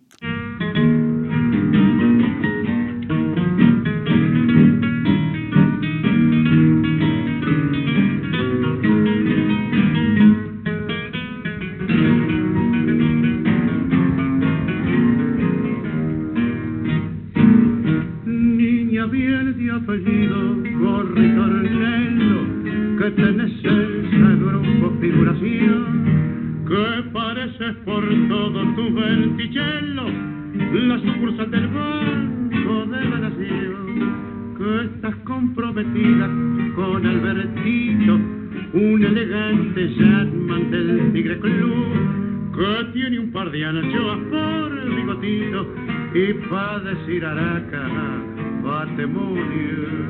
elegante 39.09 39.87
Shatman 39.97 40.69
del 40.69 41.11
Tigre 41.13 41.39
Club, 41.39 42.53
que 42.55 42.91
tiene 42.93 43.19
un 43.19 43.31
par 43.31 43.49
de 43.49 43.65
anchoas 43.65 44.19
por 44.29 44.77
el 44.77 44.89
bigotito 44.95 45.67
y 46.13 46.33
para 46.47 46.79
decir 46.79 47.25
araca, 47.25 47.87
batemonio. 48.63 50.09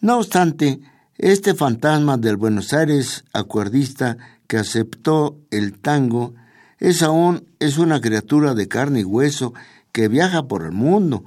No 0.00 0.18
obstante, 0.18 0.80
este 1.16 1.54
fantasma 1.54 2.18
del 2.18 2.36
Buenos 2.36 2.74
Aires 2.74 3.24
acuerdista 3.32 4.18
que 4.46 4.58
aceptó 4.58 5.38
el 5.50 5.78
tango 5.78 6.34
es 6.78 7.02
aún 7.02 7.46
es 7.60 7.78
una 7.78 8.02
criatura 8.02 8.54
de 8.54 8.68
carne 8.68 9.00
y 9.00 9.04
hueso 9.04 9.54
que 9.92 10.08
viaja 10.08 10.48
por 10.48 10.64
el 10.64 10.72
mundo. 10.72 11.24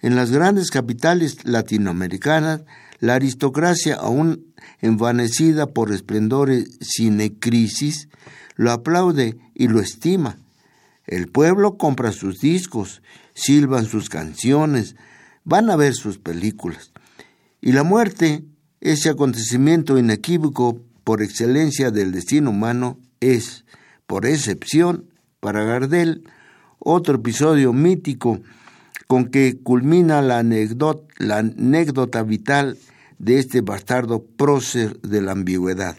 En 0.00 0.14
las 0.14 0.30
grandes 0.30 0.70
capitales 0.70 1.44
latinoamericanas, 1.44 2.62
la 3.00 3.14
aristocracia 3.14 3.96
aún 3.96 4.54
envanecida 4.80 5.66
por 5.66 5.92
esplendores 5.92 6.78
crisis, 7.40 8.08
lo 8.54 8.70
aplaude 8.70 9.36
y 9.52 9.66
lo 9.66 9.80
estima. 9.80 10.38
El 11.06 11.26
pueblo 11.26 11.76
compra 11.76 12.12
sus 12.12 12.38
discos, 12.38 13.02
silban 13.34 13.86
sus 13.86 14.08
canciones, 14.08 14.94
van 15.42 15.70
a 15.70 15.76
ver 15.76 15.94
sus 15.94 16.18
películas. 16.18 16.92
Y 17.60 17.72
la 17.72 17.82
muerte, 17.82 18.44
ese 18.80 19.08
acontecimiento 19.08 19.98
inequívoco 19.98 20.80
por 21.04 21.22
excelencia 21.22 21.90
del 21.90 22.12
destino 22.12 22.50
humano, 22.50 22.98
es, 23.20 23.64
por 24.06 24.26
excepción, 24.26 25.10
para 25.40 25.64
Gardel, 25.64 26.24
otro 26.78 27.16
episodio 27.16 27.72
mítico 27.72 28.40
con 29.06 29.26
que 29.26 29.58
culmina 29.62 30.22
la 30.22 30.38
anécdota, 30.38 32.22
vital 32.22 32.76
de 33.18 33.38
este 33.38 33.60
bastardo 33.60 34.24
prócer 34.24 35.00
de 35.00 35.22
la 35.22 35.32
ambigüedad. 35.32 35.96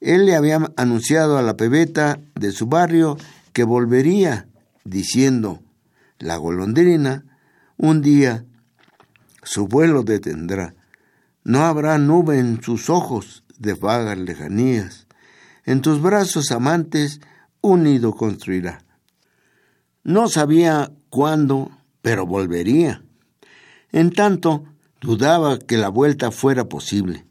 Él 0.00 0.26
le 0.26 0.34
había 0.34 0.60
anunciado 0.76 1.38
a 1.38 1.42
la 1.42 1.56
pebeta 1.56 2.20
de 2.34 2.52
su 2.52 2.66
barrio 2.66 3.16
que 3.52 3.64
volvería 3.64 4.48
diciendo, 4.84 5.62
la 6.18 6.36
golondrina 6.36 7.24
un 7.76 8.02
día 8.02 8.44
su 9.46 9.68
vuelo 9.68 10.02
detendrá. 10.02 10.74
No 11.44 11.64
habrá 11.64 11.98
nube 11.98 12.40
en 12.40 12.60
sus 12.62 12.90
ojos 12.90 13.44
de 13.58 13.74
vagas 13.74 14.18
lejanías. 14.18 15.06
En 15.64 15.82
tus 15.82 16.02
brazos 16.02 16.50
amantes 16.50 17.20
un 17.60 17.84
nido 17.84 18.12
construirá. 18.12 18.84
No 20.02 20.28
sabía 20.28 20.92
cuándo, 21.10 21.70
pero 22.02 22.26
volvería. 22.26 23.02
En 23.92 24.10
tanto, 24.10 24.64
dudaba 25.00 25.60
que 25.60 25.76
la 25.76 25.90
vuelta 25.90 26.32
fuera 26.32 26.68
posible. 26.68 27.24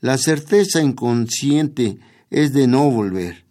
La 0.00 0.16
certeza 0.16 0.80
inconsciente 0.82 1.98
es 2.30 2.54
de 2.54 2.66
no 2.66 2.90
volver. 2.90 3.44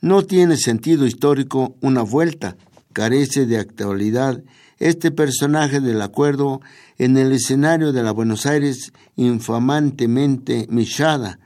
No 0.00 0.24
tiene 0.24 0.56
sentido 0.56 1.06
histórico 1.06 1.76
una 1.80 2.02
vuelta, 2.02 2.56
carece 2.92 3.46
de 3.46 3.58
actualidad 3.58 4.42
este 4.78 5.10
personaje 5.10 5.80
del 5.80 6.02
acuerdo 6.02 6.60
en 6.98 7.16
el 7.16 7.32
escenario 7.32 7.92
de 7.92 8.02
la 8.02 8.12
Buenos 8.12 8.46
Aires 8.46 8.92
infamantemente 9.16 10.66
michada, 10.70 11.38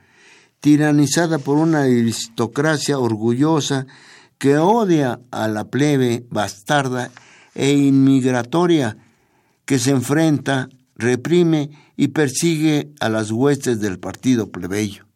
tiranizada 0.59 1.39
por 1.39 1.57
una 1.57 1.81
aristocracia 1.81 2.99
orgullosa 2.99 3.87
que 4.37 4.57
odia 4.57 5.19
a 5.31 5.47
la 5.47 5.65
plebe 5.65 6.25
bastarda 6.29 7.11
e 7.55 7.71
inmigratoria 7.71 8.97
que 9.65 9.79
se 9.79 9.91
enfrenta, 9.91 10.69
reprime 10.95 11.69
y 11.95 12.09
persigue 12.09 12.91
a 12.99 13.09
las 13.09 13.31
huestes 13.31 13.79
del 13.79 13.99
partido 13.99 14.49
plebeyo. 14.49 15.08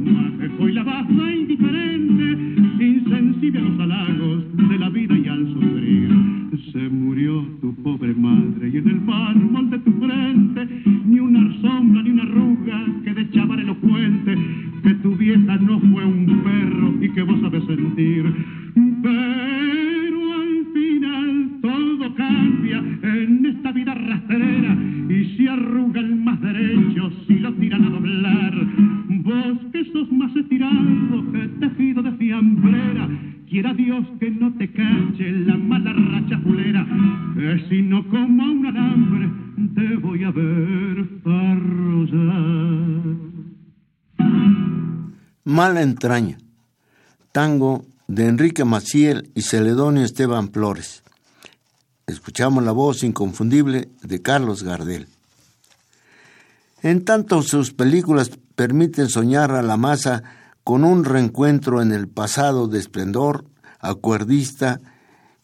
Manejo 0.00 0.68
y 0.68 0.72
la 0.72 0.82
baja 0.82 1.34
indiferente, 1.34 2.84
insensible 2.84 3.58
a 3.58 3.62
los 3.62 3.80
halagos 3.80 4.44
de 4.56 4.78
la 4.78 4.88
vida 4.88 5.18
y 5.18 5.28
al 5.28 5.46
sufrir. 5.52 6.10
Se 6.72 6.88
murió 6.88 7.44
tu 7.60 7.74
pobre 7.82 8.14
madre 8.14 8.70
y 8.72 8.78
en 8.78 8.88
el 8.88 9.00
mármol 9.02 9.70
de 9.70 9.78
tu 9.80 9.92
frente 9.92 10.68
Mala 45.60 45.82
entraña. 45.82 46.38
Tango 47.32 47.84
de 48.08 48.28
Enrique 48.28 48.64
Maciel 48.64 49.30
y 49.34 49.42
Celedonio 49.42 50.06
Esteban 50.06 50.50
Flores. 50.50 51.02
Escuchamos 52.06 52.64
la 52.64 52.72
voz 52.72 53.02
inconfundible 53.02 53.90
de 54.02 54.22
Carlos 54.22 54.62
Gardel. 54.62 55.06
En 56.80 57.04
tanto 57.04 57.42
sus 57.42 57.74
películas 57.74 58.30
permiten 58.54 59.10
soñar 59.10 59.50
a 59.50 59.60
la 59.60 59.76
masa 59.76 60.22
con 60.64 60.82
un 60.82 61.04
reencuentro 61.04 61.82
en 61.82 61.92
el 61.92 62.08
pasado 62.08 62.66
de 62.66 62.78
esplendor, 62.78 63.44
acuerdista, 63.80 64.80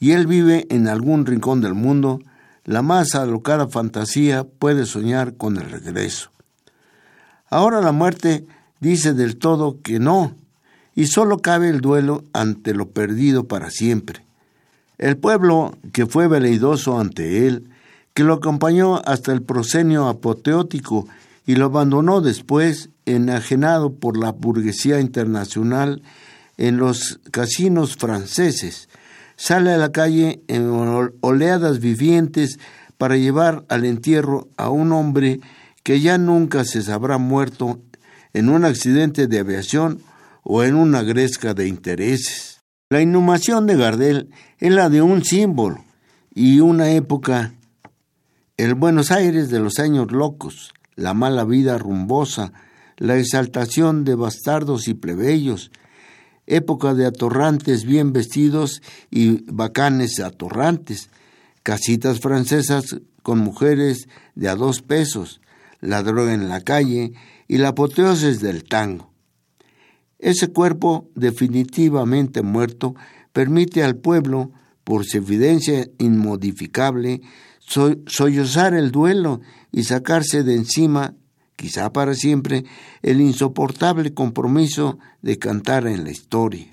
y 0.01 0.13
él 0.13 0.27
vive 0.27 0.67
en 0.71 0.89
algún 0.89 1.27
rincón 1.27 1.61
del 1.61 1.75
mundo, 1.75 2.21
la 2.65 2.81
más 2.81 3.15
alocada 3.15 3.69
fantasía 3.69 4.45
puede 4.45 4.87
soñar 4.87 5.37
con 5.37 5.59
el 5.59 5.69
regreso. 5.71 6.31
Ahora 7.51 7.83
la 7.83 7.93
muerte 7.93 8.47
dice 8.81 9.15
del 9.15 9.37
todo 9.37 9.81
que 9.83 9.99
no, 9.99 10.35
y 10.95 11.07
solo 11.07 11.39
cabe 11.39 11.69
el 11.69 11.81
duelo 11.81 12.25
ante 12.33 12.75
lo 12.75 12.89
perdido 12.89 13.45
para 13.45 13.71
siempre. 13.71 14.25
El 14.99 15.17
pueblo 15.19 15.77
que 15.93 16.07
fue 16.07 16.27
veleidoso 16.27 16.99
ante 16.99 17.47
él, 17.47 17.69
que 18.15 18.25
lo 18.25 18.35
acompañó 18.35 18.97
hasta 19.05 19.33
el 19.33 19.43
prosenio 19.43 20.09
apoteótico 20.09 21.07
y 21.47 21.57
lo 21.57 21.67
abandonó 21.67 22.23
después, 22.23 22.89
enajenado 23.05 23.93
por 23.93 24.17
la 24.17 24.33
burguesía 24.33 25.01
internacional 25.01 26.03
en 26.57 26.79
los 26.79 27.21
casinos 27.31 27.97
franceses, 27.97 28.89
sale 29.37 29.71
a 29.71 29.77
la 29.77 29.93
calle 29.93 30.41
en 30.49 30.71
oleadas 31.21 31.79
vivientes 31.79 32.59
para 32.97 33.17
llevar 33.17 33.65
al 33.69 33.85
entierro 33.85 34.49
a 34.57 34.71
un 34.71 34.93
hombre 34.93 35.41
que 35.83 36.01
ya 36.01 36.17
nunca 36.17 36.65
se 36.65 36.81
sabrá 36.83 37.19
muerto 37.19 37.81
en 38.37 38.51
un 38.51 38.67
accidente 38.67 39.29
de 39.29 39.39
aviación 39.39 40.03
o 40.43 40.63
en 40.63 40.75
una 40.75 41.03
gresca 41.03 41.55
de 41.55 41.69
intereses. 41.69 42.61
La 42.91 43.01
inhumación 43.01 43.67
de 43.67 43.79
Gardel 43.79 44.29
es 44.59 44.73
la 44.73 44.91
de 44.91 45.01
un 45.01 45.25
símbolo 45.25 45.83
y 46.35 46.61
una 46.61 46.91
época, 46.91 47.55
el 48.59 48.75
Buenos 48.75 49.11
Aires 49.11 49.49
de 49.49 49.59
los 49.59 49.79
años 49.79 50.13
locos, 50.13 50.75
la 50.97 51.15
mala 51.15 51.47
vida 51.47 51.79
rumbosa, 51.79 52.53
la 52.99 53.17
exaltación 53.17 54.05
de 54.05 54.17
bastardos 54.17 54.87
y 54.87 54.93
plebeyos, 54.93 55.71
época 56.47 56.93
de 56.93 57.07
atorrantes 57.07 57.87
bien 57.87 58.13
vestidos 58.13 58.83
y 59.11 59.51
bacanes 59.51 60.21
atorrantes, 60.21 61.09
casitas 61.63 62.21
francesas 62.21 63.01
con 63.23 63.39
mujeres 63.39 64.09
de 64.35 64.51
a 64.51 64.57
dos 64.57 64.83
pesos, 64.83 65.41
la 65.81 66.03
droga 66.03 66.35
en 66.35 66.51
la 66.51 66.61
calle 66.61 67.15
y 67.49 67.59
la 67.59 67.69
apoteosis 67.69 68.41
del 68.41 68.65
tango. 68.65 69.13
Ese 70.19 70.49
cuerpo 70.49 71.11
definitivamente 71.15 72.43
muerto 72.43 72.95
permite 73.33 73.85
al 73.85 73.97
pueblo, 73.97 74.53
por 74.83 75.05
su 75.05 75.19
evidencia 75.19 75.89
inmodificable, 75.99 77.21
sollozar 78.07 78.75
el 78.75 78.91
duelo 78.93 79.41
y 79.73 79.83
sacarse 79.83 80.43
de 80.43 80.55
encima, 80.55 81.15
quizá 81.57 81.93
para 81.93 82.15
siempre, 82.15 82.65
el 83.03 83.21
insoportable 83.21 84.15
compromiso 84.15 84.99
de 85.23 85.39
cantar 85.39 85.87
en 85.87 86.05
la 86.05 86.11
historia. 86.11 86.69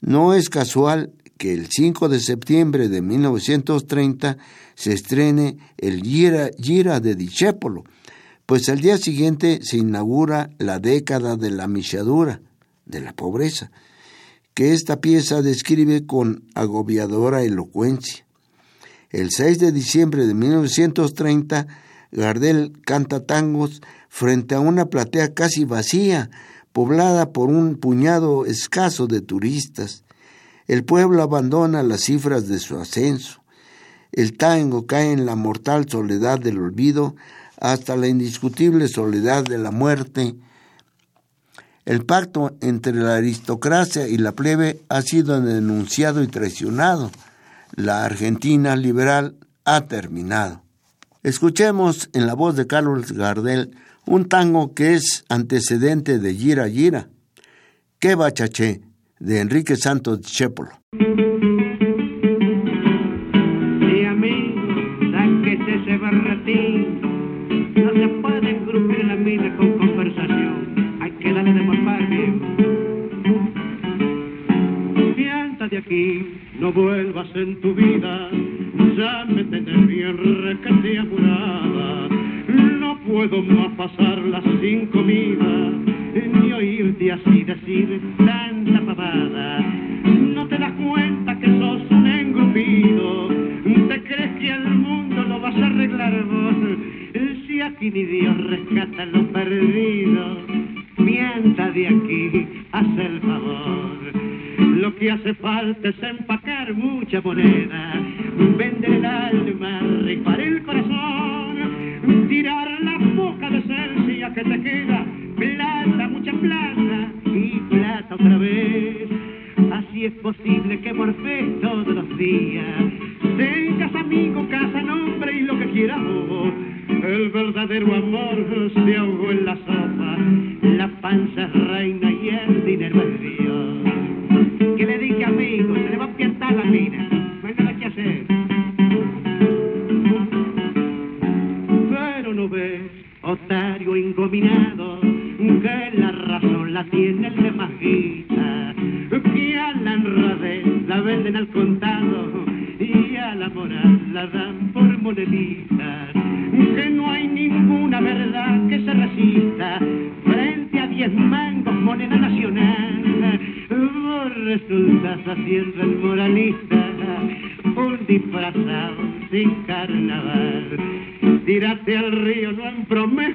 No 0.00 0.32
es 0.32 0.48
casual 0.48 1.12
que 1.36 1.52
el 1.52 1.68
5 1.68 2.08
de 2.08 2.20
septiembre 2.20 2.88
de 2.88 3.02
1930 3.02 4.38
se 4.74 4.92
estrene 4.92 5.58
el 5.78 6.02
Gira, 6.02 6.50
Gira 6.58 7.00
de 7.00 7.14
Discepolo, 7.14 7.84
pues 8.50 8.68
al 8.68 8.80
día 8.80 8.98
siguiente 8.98 9.60
se 9.62 9.76
inaugura 9.76 10.50
la 10.58 10.80
década 10.80 11.36
de 11.36 11.50
la 11.50 11.68
michadura, 11.68 12.40
de 12.84 13.00
la 13.00 13.12
pobreza, 13.12 13.70
que 14.54 14.74
esta 14.74 15.00
pieza 15.00 15.40
describe 15.40 16.04
con 16.04 16.42
agobiadora 16.56 17.44
elocuencia. 17.44 18.26
El 19.10 19.30
6 19.30 19.60
de 19.60 19.70
diciembre 19.70 20.26
de 20.26 20.34
1930, 20.34 21.68
Gardel 22.10 22.72
canta 22.84 23.24
tangos 23.24 23.82
frente 24.08 24.56
a 24.56 24.60
una 24.60 24.86
platea 24.86 25.32
casi 25.32 25.64
vacía, 25.64 26.28
poblada 26.72 27.30
por 27.30 27.50
un 27.50 27.76
puñado 27.76 28.46
escaso 28.46 29.06
de 29.06 29.20
turistas. 29.20 30.02
El 30.66 30.82
pueblo 30.82 31.22
abandona 31.22 31.84
las 31.84 32.00
cifras 32.00 32.48
de 32.48 32.58
su 32.58 32.76
ascenso. 32.80 33.44
El 34.10 34.36
tango 34.36 34.88
cae 34.88 35.12
en 35.12 35.24
la 35.24 35.36
mortal 35.36 35.88
soledad 35.88 36.40
del 36.40 36.58
olvido 36.58 37.14
hasta 37.60 37.96
la 37.96 38.08
indiscutible 38.08 38.88
soledad 38.88 39.44
de 39.44 39.58
la 39.58 39.70
muerte. 39.70 40.34
El 41.84 42.04
pacto 42.04 42.56
entre 42.60 42.94
la 42.94 43.16
aristocracia 43.16 44.08
y 44.08 44.18
la 44.18 44.32
plebe 44.32 44.80
ha 44.88 45.02
sido 45.02 45.40
denunciado 45.40 46.22
y 46.22 46.26
traicionado. 46.26 47.10
La 47.74 48.04
Argentina 48.04 48.76
liberal 48.76 49.36
ha 49.64 49.82
terminado. 49.82 50.62
Escuchemos 51.22 52.08
en 52.12 52.26
la 52.26 52.34
voz 52.34 52.56
de 52.56 52.66
Carlos 52.66 53.12
Gardel 53.12 53.76
un 54.06 54.26
tango 54.26 54.74
que 54.74 54.94
es 54.94 55.24
antecedente 55.28 56.18
de 56.18 56.34
Gira 56.34 56.68
Gira. 56.68 57.08
Que 57.98 58.14
bachaché 58.14 58.80
de 59.18 59.40
Enrique 59.40 59.76
Santos 59.76 60.22
Chépolo. 60.22 60.70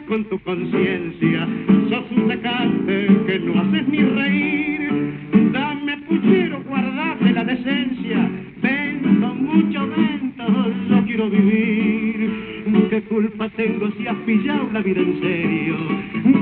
Con 0.08 0.24
tu 0.26 0.40
conciencia, 0.40 1.48
sos 1.90 2.12
un 2.12 2.28
decante 2.28 3.08
que 3.26 3.40
no 3.40 3.62
haces 3.62 3.88
ni 3.88 3.98
reír. 3.98 5.14
Dame 5.52 5.98
puchero, 6.08 6.64
guardate 6.64 7.32
la 7.32 7.44
decencia, 7.44 8.30
vento, 8.62 9.36
mucho 9.36 9.88
vento, 9.88 10.50
no 10.90 11.06
quiero 11.06 11.30
vivir. 11.30 12.88
¿Qué 12.90 13.02
culpa 13.04 13.50
tengo 13.50 13.92
si 13.98 14.08
has 14.08 14.18
pillado 14.26 14.70
la 14.72 14.82
vida 14.82 15.02
en 15.02 15.20
serio? 15.20 15.76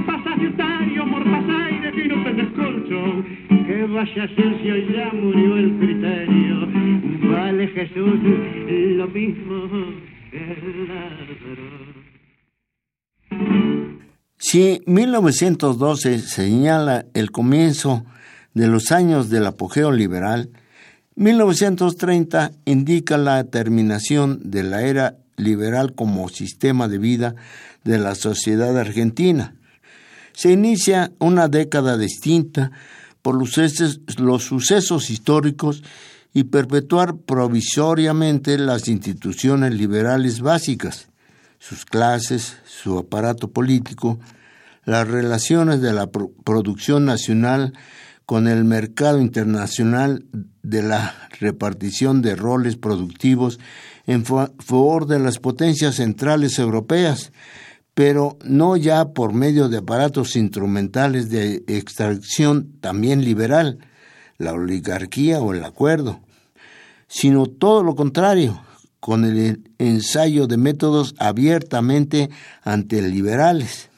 Pasas 0.06 0.40
de 0.40 0.48
otario, 0.48 1.06
mortas 1.06 1.44
aire 1.50 2.06
y 2.06 2.08
no 2.08 2.24
te. 2.24 2.34
Que 3.66 3.86
vaya 3.86 4.28
sucio, 4.28 4.78
ya 4.94 5.12
murió 5.14 5.58
el 5.58 5.72
criterio. 5.80 6.68
Vale 7.32 7.68
Jesús 7.68 8.20
lo 8.98 9.08
mismo 9.08 9.70
que 10.32 10.38
el 10.38 10.88
ladrón. 10.88 12.03
Si 14.38 14.82
1912 14.86 16.20
señala 16.20 17.06
el 17.14 17.32
comienzo 17.32 18.06
de 18.54 18.68
los 18.68 18.92
años 18.92 19.30
del 19.30 19.48
apogeo 19.48 19.92
liberal, 19.92 20.50
1930 21.16 22.52
indica 22.66 23.18
la 23.18 23.44
terminación 23.46 24.40
de 24.44 24.64
la 24.64 24.84
era 24.84 25.18
liberal 25.38 25.94
como 25.94 26.30
sistema 26.30 26.88
de 26.88 26.98
vida 26.98 27.36
de 27.84 28.00
la 28.00 28.16
sociedad 28.16 28.78
argentina. 28.78 29.56
Se 30.34 30.52
inicia 30.52 31.12
una 31.20 31.48
década 31.48 31.98
distinta 31.98 32.72
por 33.22 33.36
los 33.36 34.44
sucesos, 34.44 35.10
históricos 35.10 35.84
y 36.34 36.46
perpetuar 36.46 37.16
provisoriamente 37.16 38.58
las 38.58 38.88
instituciones 38.88 39.74
liberales 39.74 40.42
básicas, 40.42 41.08
sus 41.64 41.86
clases, 41.86 42.58
su 42.66 42.98
aparato 42.98 43.52
político, 43.52 44.20
las 44.84 45.08
relaciones 45.08 45.80
de 45.80 45.94
la 45.94 46.08
producción 46.08 47.06
nacional 47.06 47.72
con 48.26 48.50
el 48.50 48.66
mercado 48.66 49.22
internacional 49.22 50.26
de 50.62 50.84
la 50.84 51.16
repartición 51.40 52.22
de 52.22 52.36
roles 52.36 52.76
productivos 52.76 53.62
en 54.08 54.26
favor 54.26 55.08
de 55.08 55.20
las 55.20 55.40
potencias 55.40 55.96
centrales 55.96 56.60
europeas, 56.60 57.32
pero 57.94 58.38
no 58.44 58.76
ya 58.76 59.14
por 59.14 59.32
medio 59.32 59.70
de 59.70 59.78
aparatos 59.78 60.36
instrumentales 60.36 61.30
de 61.30 61.64
extracción 61.68 62.74
también 62.82 63.24
liberal, 63.24 63.80
la 64.38 64.52
oligarquía 64.52 65.40
o 65.40 65.54
el 65.54 65.64
acuerdo, 65.64 66.20
sino 67.08 67.46
todo 67.46 67.84
lo 67.84 67.96
contrario, 67.96 68.62
con 69.04 69.26
el 69.26 69.60
ensayo 69.80 70.48
de 70.48 70.56
métodos 70.56 71.14
abiertamente 71.20 72.30
antiliberales. 72.64 73.90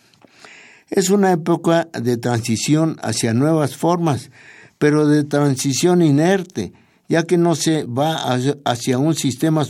Es 0.89 1.11
una 1.11 1.31
época 1.31 1.89
de 1.93 2.17
transición 2.17 2.97
hacia 3.03 3.35
nuevas 3.35 3.75
formas, 3.75 4.31
pero 4.79 5.05
de 5.07 5.23
transición 5.23 6.01
inerte, 6.01 6.73
ya 7.07 7.21
que 7.21 7.37
no 7.37 7.53
se 7.53 7.83
va 7.83 8.15
hacia 8.65 8.97
un 8.97 9.13
sistema 9.13 9.63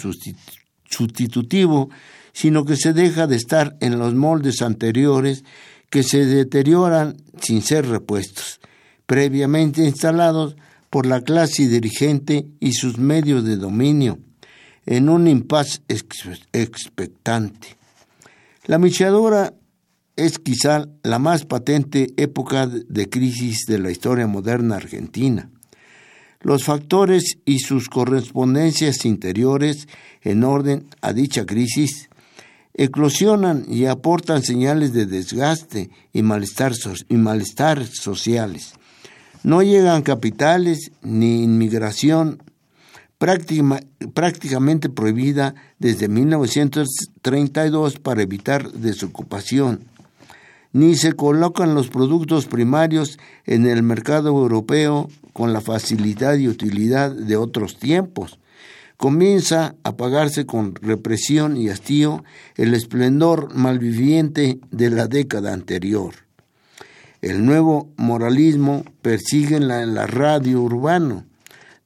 sustitutivo, 0.89 1.89
sino 2.31 2.63
que 2.63 2.77
se 2.77 2.93
deja 2.93 3.27
de 3.27 3.35
estar 3.35 3.75
en 3.81 3.99
los 3.99 4.15
moldes 4.15 4.61
anteriores 4.61 5.43
que 5.89 6.03
se 6.03 6.25
deterioran 6.25 7.17
sin 7.41 7.61
ser 7.61 7.89
repuestos, 7.89 8.61
previamente 9.05 9.83
instalados 9.83 10.55
por 10.89 11.05
la 11.05 11.19
clase 11.19 11.67
dirigente 11.67 12.47
y 12.61 12.71
sus 12.71 12.97
medios 12.97 13.43
de 13.43 13.57
dominio, 13.57 14.17
en 14.85 15.09
un 15.09 15.27
impas 15.27 15.81
expectante. 15.87 17.77
La 18.65 18.77
michadora 18.77 19.53
es 20.15 20.39
quizá 20.39 20.87
la 21.03 21.19
más 21.19 21.45
patente 21.45 22.13
época 22.17 22.67
de 22.67 23.09
crisis 23.09 23.65
de 23.67 23.79
la 23.79 23.91
historia 23.91 24.27
moderna 24.27 24.77
argentina. 24.77 25.49
Los 26.41 26.63
factores 26.63 27.37
y 27.45 27.59
sus 27.59 27.89
correspondencias 27.89 29.05
interiores 29.05 29.87
en 30.21 30.43
orden 30.43 30.87
a 31.01 31.11
dicha 31.13 31.45
crisis 31.45 32.09
eclosionan 32.77 33.65
y 33.69 33.85
aportan 33.85 34.43
señales 34.43 34.93
de 34.93 35.05
desgaste 35.05 35.89
y 36.13 36.19
y 36.19 37.17
malestar 37.17 37.85
sociales. 37.85 38.73
No 39.43 39.61
llegan 39.61 40.01
capitales 40.01 40.91
ni 41.01 41.43
inmigración 41.43 42.43
prácticamente 44.13 44.89
prohibida 44.89 45.55
desde 45.79 46.07
1932 46.07 47.99
para 47.99 48.21
evitar 48.21 48.71
desocupación. 48.71 49.81
Ni 50.73 50.95
se 50.95 51.13
colocan 51.13 51.73
los 51.73 51.87
productos 51.87 52.45
primarios 52.47 53.17
en 53.45 53.65
el 53.65 53.81
mercado 53.81 54.29
europeo 54.29 55.09
con 55.33 55.53
la 55.53 55.61
facilidad 55.61 56.35
y 56.35 56.47
utilidad 56.47 57.11
de 57.11 57.37
otros 57.37 57.77
tiempos. 57.77 58.39
Comienza 58.97 59.75
a 59.83 59.95
pagarse 59.97 60.45
con 60.45 60.75
represión 60.75 61.57
y 61.57 61.69
hastío 61.69 62.23
el 62.55 62.73
esplendor 62.73 63.53
malviviente 63.55 64.59
de 64.71 64.89
la 64.89 65.07
década 65.07 65.53
anterior. 65.53 66.13
El 67.21 67.45
nuevo 67.45 67.89
moralismo 67.97 68.83
persigue 69.01 69.57
en 69.57 69.67
la, 69.67 69.85
la 69.85 70.07
radio 70.07 70.61
urbano 70.61 71.25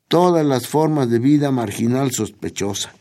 todas 0.10 0.46
las 0.46 0.68
formas 0.68 1.10
de 1.10 1.20
vida 1.20 1.52
marginal 1.52 2.12
sospechosa. 2.12 2.92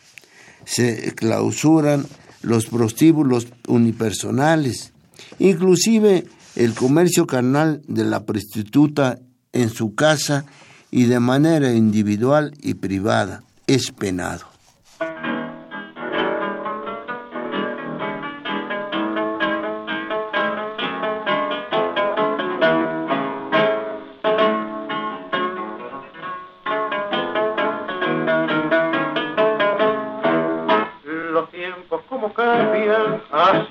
Se 0.65 1.13
clausuran 1.17 2.07
los 2.43 2.67
prostíbulos 2.67 3.49
unipersonales, 3.67 4.93
inclusive 5.41 6.27
el 6.55 6.75
comercio 6.75 7.27
carnal 7.27 7.83
de 7.89 8.05
la 8.05 8.25
prostituta 8.25 9.19
en 9.53 9.71
su 9.71 9.95
casa 9.95 10.45
y 10.91 11.05
de 11.05 11.19
manera 11.19 11.73
individual 11.73 12.55
y 12.61 12.75
privada 12.75 13.43
es 13.67 13.91
penado. 13.91 14.47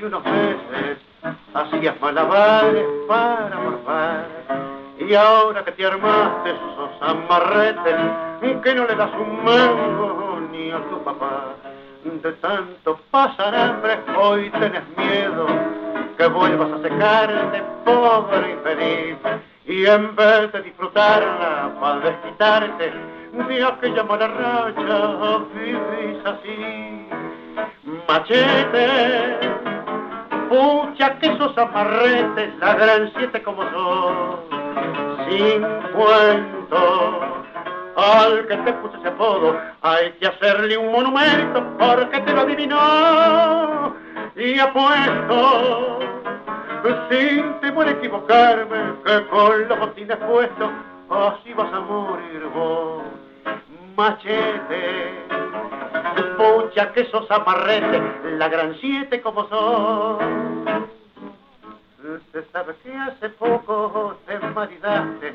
Unos 0.07 0.23
meses 0.23 0.97
hacías 1.53 1.99
malabares 1.99 2.85
para 3.07 3.55
morfar. 3.57 4.25
Y 4.99 5.13
ahora 5.13 5.63
que 5.63 5.71
te 5.73 5.85
armaste 5.85 6.49
esos 6.49 7.01
amarretes, 7.01 7.95
que 8.63 8.75
no 8.75 8.85
le 8.85 8.95
das 8.95 9.11
un 9.13 9.43
mango 9.43 10.39
ni 10.51 10.71
a 10.71 10.77
tu 10.89 11.03
papá. 11.03 11.55
De 12.03 12.31
tanto 12.33 12.99
pasar 13.11 13.53
hambre, 13.53 13.99
hoy 14.17 14.49
tenés 14.51 14.83
miedo 14.95 15.45
que 16.17 16.27
vuelvas 16.27 16.71
a 16.71 16.81
secarte, 16.81 17.63
pobre 17.83 18.51
infeliz. 18.53 19.17
Y 19.65 19.85
en 19.85 20.15
vez 20.15 20.51
de 20.53 20.61
disfrutarla 20.61 21.73
para 21.81 21.99
desquitarte 21.99 22.93
de 23.33 23.63
aquella 23.63 24.03
mala 24.03 24.27
racha, 24.27 25.39
vivís 25.53 26.25
así. 26.25 27.07
Machete, 28.07 29.76
Pucha 30.49 31.19
que 31.19 31.27
esos 31.27 31.57
amarretes, 31.57 32.57
la 32.59 32.73
gran 32.75 33.11
siete 33.17 33.43
como 33.43 33.63
son, 33.63 34.39
sin 35.27 35.61
cuento. 35.93 37.21
Al 37.95 38.47
que 38.47 38.57
te 38.57 38.73
puso 38.73 38.97
ese 38.97 39.07
apodo, 39.07 39.59
hay 39.81 40.11
que 40.19 40.27
hacerle 40.27 40.77
un 40.77 40.91
monumento 40.91 41.63
porque 41.79 42.19
te 42.21 42.33
lo 42.33 42.41
adivinó 42.41 43.95
y 44.35 44.59
apuesto, 44.59 45.99
sin 47.09 47.59
temor 47.59 47.87
a 47.87 47.91
equivocarme, 47.91 48.77
que 49.03 49.27
con 49.27 49.67
los 49.67 49.79
botines 49.79 50.17
puestos, 50.17 50.69
así 51.09 51.53
vas 51.53 51.73
a 51.73 51.79
morir 51.79 52.45
vos, 52.53 53.01
machete 53.95 55.27
Pucha 56.67 56.91
que 56.91 57.01
esos 57.01 57.31
amarretes, 57.31 58.01
la 58.37 58.49
gran 58.49 58.75
siete 58.81 59.21
como 59.21 59.47
son. 59.47 60.17
Se 62.33 62.43
sabe 62.51 62.75
que 62.83 62.93
hace 62.93 63.29
poco 63.29 64.17
te 64.25 64.37
maridaste 64.39 65.33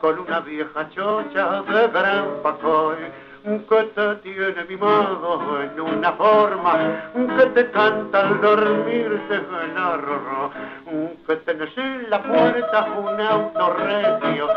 con 0.00 0.20
una 0.20 0.38
vieja 0.40 0.88
chocha 0.90 1.62
de 1.62 1.88
gran 1.88 2.42
pacoy 2.44 2.96
que 3.42 3.82
te 3.94 4.14
tiene 4.16 4.64
mimado 4.68 5.62
en 5.62 5.80
una 5.80 6.12
forma 6.12 7.10
que 7.12 7.46
te 7.46 7.70
canta 7.72 8.20
al 8.20 8.40
dormirte 8.40 9.34
en 9.34 9.76
arro 9.76 10.52
que 11.26 11.36
tenés 11.36 11.76
en 11.76 12.08
la 12.08 12.22
puerta 12.22 12.84
un 12.98 13.20
auto 13.20 13.74
regio 13.74 14.48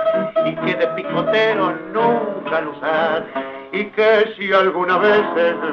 y 0.45 0.55
que 0.55 0.75
de 0.75 0.87
picotero 0.89 1.73
nunca 1.91 2.61
lo 2.61 2.71
usas 2.71 3.23
y 3.75 3.85
que 3.87 4.33
si 4.37 4.53
alguna 4.53 4.97
vez 4.97 5.21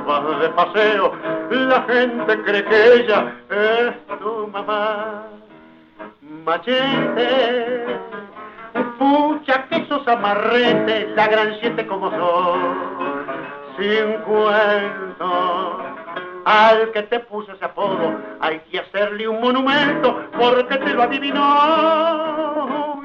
vas 0.04 0.40
de 0.40 0.48
paseo, 0.50 1.12
la 1.50 1.82
gente 1.82 2.42
cree 2.42 2.64
que 2.64 2.94
ella 2.94 3.32
es 3.48 4.18
tu 4.18 4.48
mamá. 4.48 5.28
Machete, 6.44 7.86
pucha 8.98 9.68
que 9.68 9.76
esos 9.76 10.08
amarretes, 10.08 11.10
la 11.14 11.28
gran 11.28 11.60
siete 11.60 11.86
como 11.86 12.10
son, 12.10 13.38
sin 13.78 14.18
cuento. 14.22 15.78
Al 16.44 16.90
que 16.90 17.02
te 17.02 17.20
puso 17.20 17.52
ese 17.52 17.64
apodo 17.64 18.18
hay 18.40 18.58
que 18.68 18.80
hacerle 18.80 19.28
un 19.28 19.40
monumento 19.40 20.26
porque 20.36 20.76
te 20.76 20.92
lo 20.92 21.04
adivinó 21.04 21.40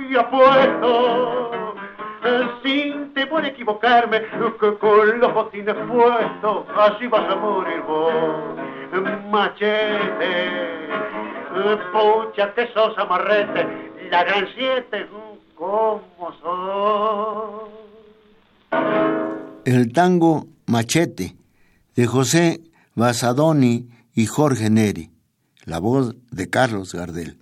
y 0.10 0.16
apuesto 0.16 1.76
sin 2.64 3.14
temor 3.14 3.44
a 3.44 3.48
equivocarme, 3.48 4.22
con 4.80 5.20
los 5.20 5.34
botines 5.34 5.76
puestos, 5.88 6.66
así 6.78 7.08
vas 7.08 7.32
a 7.32 7.36
morir 7.36 7.82
vos. 7.82 8.14
Machete, 9.30 10.50
pucha 11.92 12.54
que 12.54 12.68
sos 12.74 12.98
amarrete, 12.98 14.10
la 14.10 14.24
gran 14.24 14.48
siete, 14.56 15.08
como 15.56 16.34
sos. 16.42 17.70
El 19.66 19.92
tango 19.92 20.48
Machete, 20.66 21.36
de 21.96 22.08
José 22.08 22.62
Basadoni 22.96 23.90
y 24.14 24.26
Jorge 24.26 24.70
Neri, 24.70 25.12
la 25.66 25.80
voz 25.80 26.16
de 26.32 26.50
Carlos 26.50 26.94
Gardel. 26.94 27.38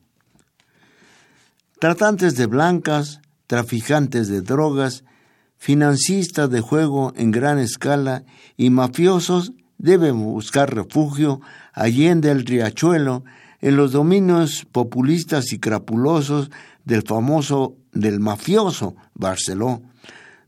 Tratantes 1.79 2.35
de 2.35 2.47
blancas, 2.47 3.21
traficantes 3.47 4.27
de 4.27 4.41
drogas, 4.41 5.03
financistas 5.57 6.49
de 6.49 6.61
juego 6.61 7.13
en 7.15 7.31
gran 7.31 7.59
escala 7.59 8.23
y 8.57 8.69
mafiosos 8.69 9.53
deben 9.77 10.21
buscar 10.21 10.73
refugio 10.73 11.41
allende 11.73 12.31
el 12.31 12.45
riachuelo 12.45 13.23
en 13.61 13.75
los 13.77 13.91
dominios 13.91 14.65
populistas 14.71 15.51
y 15.51 15.59
crapulosos 15.59 16.51
del 16.83 17.03
famoso 17.03 17.75
del 17.93 18.19
mafioso 18.19 18.95
Barceló, 19.13 19.81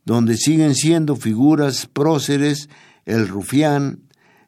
donde 0.06 0.38
siguen 0.38 0.76
siendo 0.76 1.16
figuras 1.16 1.88
próceres 1.88 2.70
el 3.06 3.28
rufián, 3.28 4.02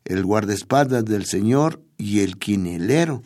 el 0.06 0.24
guardaespaldas 0.24 1.06
del 1.06 1.26
señor 1.26 1.82
y 1.98 2.20
el 2.20 2.38
quinelero 2.38 3.24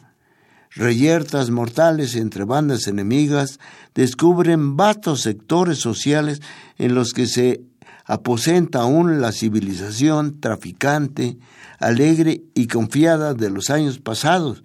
reyertas 0.75 1.49
mortales 1.49 2.15
entre 2.15 2.45
bandas 2.45 2.87
enemigas, 2.87 3.59
descubren 3.93 4.75
vastos 4.75 5.21
sectores 5.21 5.79
sociales 5.79 6.41
en 6.77 6.95
los 6.95 7.13
que 7.13 7.27
se 7.27 7.61
aposenta 8.05 8.81
aún 8.81 9.21
la 9.21 9.31
civilización 9.31 10.39
traficante, 10.39 11.37
alegre 11.79 12.43
y 12.53 12.67
confiada 12.67 13.33
de 13.33 13.49
los 13.49 13.69
años 13.69 13.99
pasados. 13.99 14.63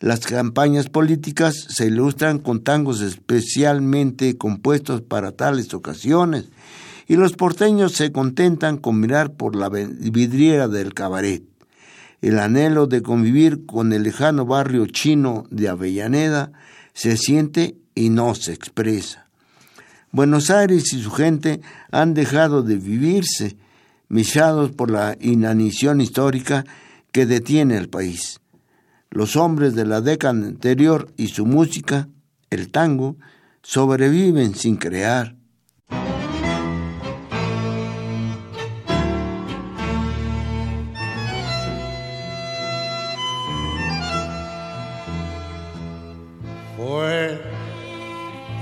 Las 0.00 0.20
campañas 0.20 0.90
políticas 0.90 1.54
se 1.68 1.86
ilustran 1.86 2.38
con 2.38 2.62
tangos 2.62 3.00
especialmente 3.00 4.36
compuestos 4.36 5.00
para 5.00 5.32
tales 5.32 5.72
ocasiones, 5.72 6.50
y 7.06 7.16
los 7.16 7.34
porteños 7.34 7.92
se 7.92 8.12
contentan 8.12 8.78
con 8.78 8.98
mirar 8.98 9.34
por 9.34 9.56
la 9.56 9.68
vidriera 9.68 10.68
del 10.68 10.94
cabaret 10.94 11.53
el 12.24 12.38
anhelo 12.38 12.86
de 12.86 13.02
convivir 13.02 13.66
con 13.66 13.92
el 13.92 14.04
lejano 14.04 14.46
barrio 14.46 14.86
chino 14.86 15.44
de 15.50 15.68
Avellaneda 15.68 16.52
se 16.94 17.18
siente 17.18 17.76
y 17.94 18.08
no 18.08 18.34
se 18.34 18.54
expresa. 18.54 19.26
Buenos 20.10 20.48
Aires 20.48 20.90
y 20.94 21.02
su 21.02 21.10
gente 21.10 21.60
han 21.92 22.14
dejado 22.14 22.62
de 22.62 22.76
vivirse, 22.76 23.58
misados 24.08 24.70
por 24.70 24.90
la 24.90 25.18
inanición 25.20 26.00
histórica 26.00 26.64
que 27.12 27.26
detiene 27.26 27.76
al 27.76 27.90
país. 27.90 28.40
Los 29.10 29.36
hombres 29.36 29.74
de 29.74 29.84
la 29.84 30.00
década 30.00 30.32
anterior 30.32 31.12
y 31.18 31.28
su 31.28 31.44
música, 31.44 32.08
el 32.48 32.70
tango, 32.70 33.16
sobreviven 33.62 34.54
sin 34.54 34.76
crear, 34.76 35.36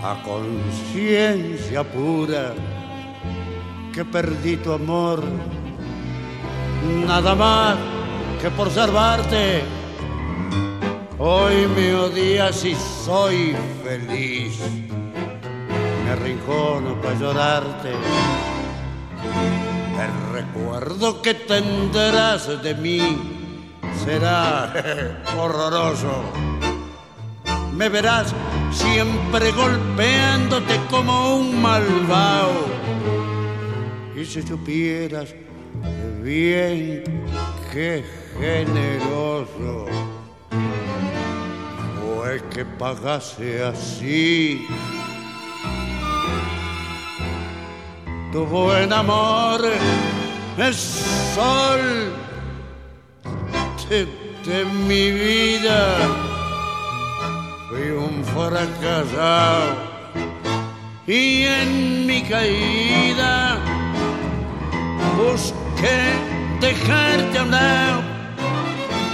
a 0.05 0.23
conciencia 0.23 1.83
pura 1.83 2.55
que 3.93 4.05
perdí 4.05 4.57
tu 4.57 4.73
amor, 4.73 5.23
nada 7.07 7.35
más 7.35 7.77
que 8.41 8.51
por 8.51 8.71
salvarte. 8.71 9.65
Hoy 11.19 11.67
me 11.75 11.95
odias 11.95 12.65
y 12.65 12.75
soy 13.05 13.57
feliz, 13.85 14.59
me 16.05 16.11
arrincono 16.11 17.01
para 17.01 17.19
llorarte. 17.19 17.91
El 20.05 20.33
recuerdo 20.33 21.21
que 21.23 21.35
tendrás 21.35 22.63
de 22.63 22.75
mí 22.75 23.01
será 24.05 24.73
horroroso. 25.39 26.52
Me 27.83 27.89
verás 27.89 28.33
siempre 28.71 29.51
golpeándote 29.51 30.81
como 30.89 31.39
un 31.39 31.61
malvado. 31.61 32.67
Y 34.15 34.25
si 34.25 34.41
supieras 34.41 35.35
bien 36.23 37.03
qué 37.73 38.05
generoso 38.39 39.87
fue 41.99 42.41
que 42.51 42.65
pagase 42.65 43.65
así 43.65 44.65
tu 48.31 48.47
buen 48.47 48.93
amor 48.93 49.61
es 50.57 50.77
sol 51.35 52.13
de, 53.91 54.07
de 54.47 54.65
mi 54.67 55.11
vida 55.11 56.32
fui 57.73 57.91
un 57.91 58.23
fracasado. 58.25 59.93
Y 61.07 61.45
en 61.45 62.07
mi 62.07 62.23
caída 62.23 63.59
busqué 65.17 65.99
dejarte 66.61 67.39
a 67.39 67.43
un 67.43 67.51
lado 67.51 68.03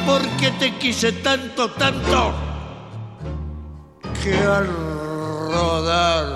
porque 0.07 0.51
te 0.59 0.75
quise 0.77 1.13
tanto, 1.13 1.71
tanto 1.71 2.33
que 4.23 4.35
al 4.37 4.67
rodar 5.53 6.27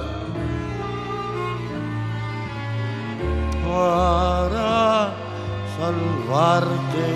para 3.66 5.12
salvarte 5.76 7.06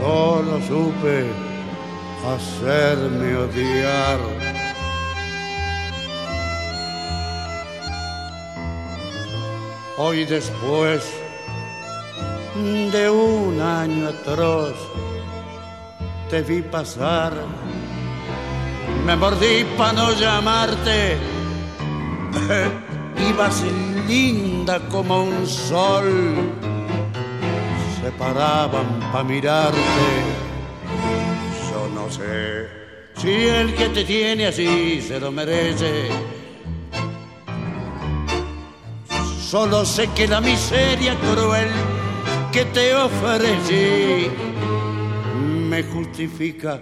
solo 0.00 0.60
supe 0.66 1.47
hacerme 2.24 3.36
odiar. 3.36 4.18
Hoy 9.96 10.24
después 10.24 11.02
de 12.92 13.10
un 13.10 13.60
año 13.60 14.08
atroz 14.08 14.74
te 16.30 16.42
vi 16.42 16.62
pasar, 16.62 17.32
me 19.04 19.16
mordí 19.16 19.64
para 19.76 19.92
no 19.92 20.12
llamarte, 20.12 21.16
ibas 23.30 23.62
linda 24.06 24.78
como 24.88 25.24
un 25.24 25.46
sol, 25.46 26.12
se 28.00 28.10
paraban 28.12 29.00
para 29.12 29.24
mirarte 29.24 30.47
no 31.98 32.08
sé 32.10 32.68
si 33.16 33.32
el 33.60 33.74
que 33.74 33.88
te 33.88 34.04
tiene 34.04 34.46
así 34.46 35.00
se 35.00 35.18
lo 35.18 35.32
merece. 35.32 36.08
Solo 39.50 39.84
sé 39.84 40.08
que 40.16 40.28
la 40.28 40.40
miseria 40.40 41.14
cruel 41.26 41.70
que 42.52 42.64
te 42.66 42.94
ofrecí 42.94 44.30
me 45.70 45.82
justifica 45.82 46.80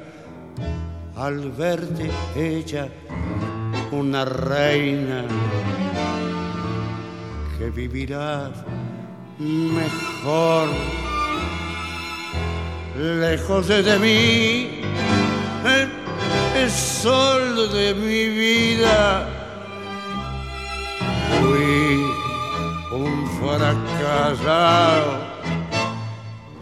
al 1.17 1.51
verte 1.53 2.11
ella 2.37 2.89
una 3.93 4.25
reina 4.25 5.25
que 7.57 7.71
vivirás 7.71 8.53
mejor 9.39 10.69
lejos 12.99 13.69
de 13.69 13.99
mí 13.99 14.77
el 15.69 16.71
sol 16.71 17.71
de 17.73 17.95
mi 17.95 18.29
vida. 18.29 19.29
Fui 21.41 22.05
un 22.93 23.29
fracasado 23.39 25.19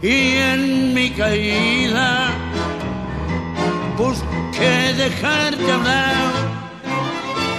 y 0.01 0.37
en 0.37 0.93
mi 0.93 1.09
caída 1.11 2.29
busqué 3.97 4.93
dejarte 4.93 5.71
hablar 5.71 6.31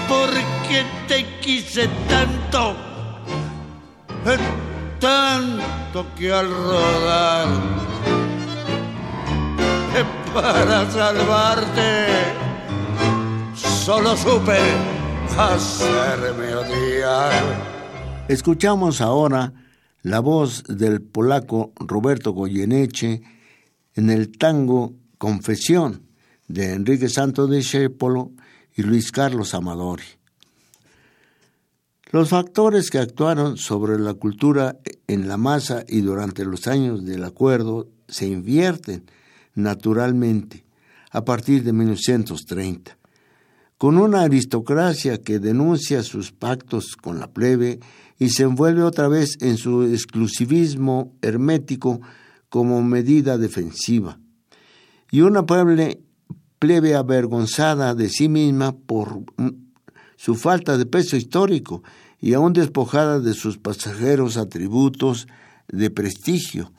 porque 0.08 0.84
te 1.08 1.24
quise 1.40 1.88
tanto, 2.08 2.76
tanto 5.00 6.06
que 6.16 6.32
al 6.32 6.48
rodar 6.48 7.48
para 10.34 10.90
salvarte. 10.90 12.06
Solo 13.54 14.16
supe 14.16 14.58
hacerme 15.38 16.54
odiar. 16.54 17.32
Escuchamos 18.28 19.00
ahora 19.00 19.52
la 20.02 20.20
voz 20.20 20.64
del 20.64 21.02
polaco 21.02 21.72
Roberto 21.76 22.32
Goyeneche 22.32 23.22
en 23.94 24.10
el 24.10 24.36
tango 24.36 24.94
Confesión 25.18 26.02
de 26.48 26.74
Enrique 26.74 27.08
Santo 27.08 27.46
de 27.46 27.58
Discépolo 27.58 28.32
y 28.74 28.82
Luis 28.82 29.10
Carlos 29.10 29.54
Amadori. 29.54 30.04
Los 32.10 32.28
factores 32.28 32.90
que 32.90 32.98
actuaron 32.98 33.56
sobre 33.56 33.98
la 33.98 34.14
cultura 34.14 34.78
en 35.06 35.28
la 35.28 35.36
masa 35.36 35.84
y 35.88 36.02
durante 36.02 36.44
los 36.44 36.66
años 36.66 37.04
del 37.04 37.24
acuerdo 37.24 37.88
se 38.08 38.26
invierten 38.26 39.06
naturalmente 39.56 40.64
a 41.10 41.24
partir 41.24 41.64
de 41.64 41.72
1930, 41.72 42.96
con 43.78 43.98
una 43.98 44.22
aristocracia 44.22 45.18
que 45.18 45.38
denuncia 45.38 46.02
sus 46.02 46.30
pactos 46.30 46.96
con 46.96 47.18
la 47.18 47.32
plebe 47.32 47.80
y 48.18 48.30
se 48.30 48.44
envuelve 48.44 48.82
otra 48.82 49.08
vez 49.08 49.36
en 49.40 49.56
su 49.56 49.82
exclusivismo 49.82 51.14
hermético 51.22 52.00
como 52.48 52.82
medida 52.82 53.38
defensiva, 53.38 54.18
y 55.10 55.20
una 55.20 55.46
plebe, 55.46 56.94
avergonzada 56.94 57.94
de 57.94 58.08
sí 58.08 58.28
misma 58.28 58.72
por 58.76 59.22
su 60.16 60.34
falta 60.34 60.76
de 60.76 60.86
peso 60.86 61.16
histórico 61.16 61.82
y 62.20 62.34
aún 62.34 62.52
despojada 62.52 63.20
de 63.20 63.34
sus 63.34 63.58
pasajeros 63.58 64.36
atributos 64.36 65.28
de 65.68 65.90
prestigio, 65.90 66.72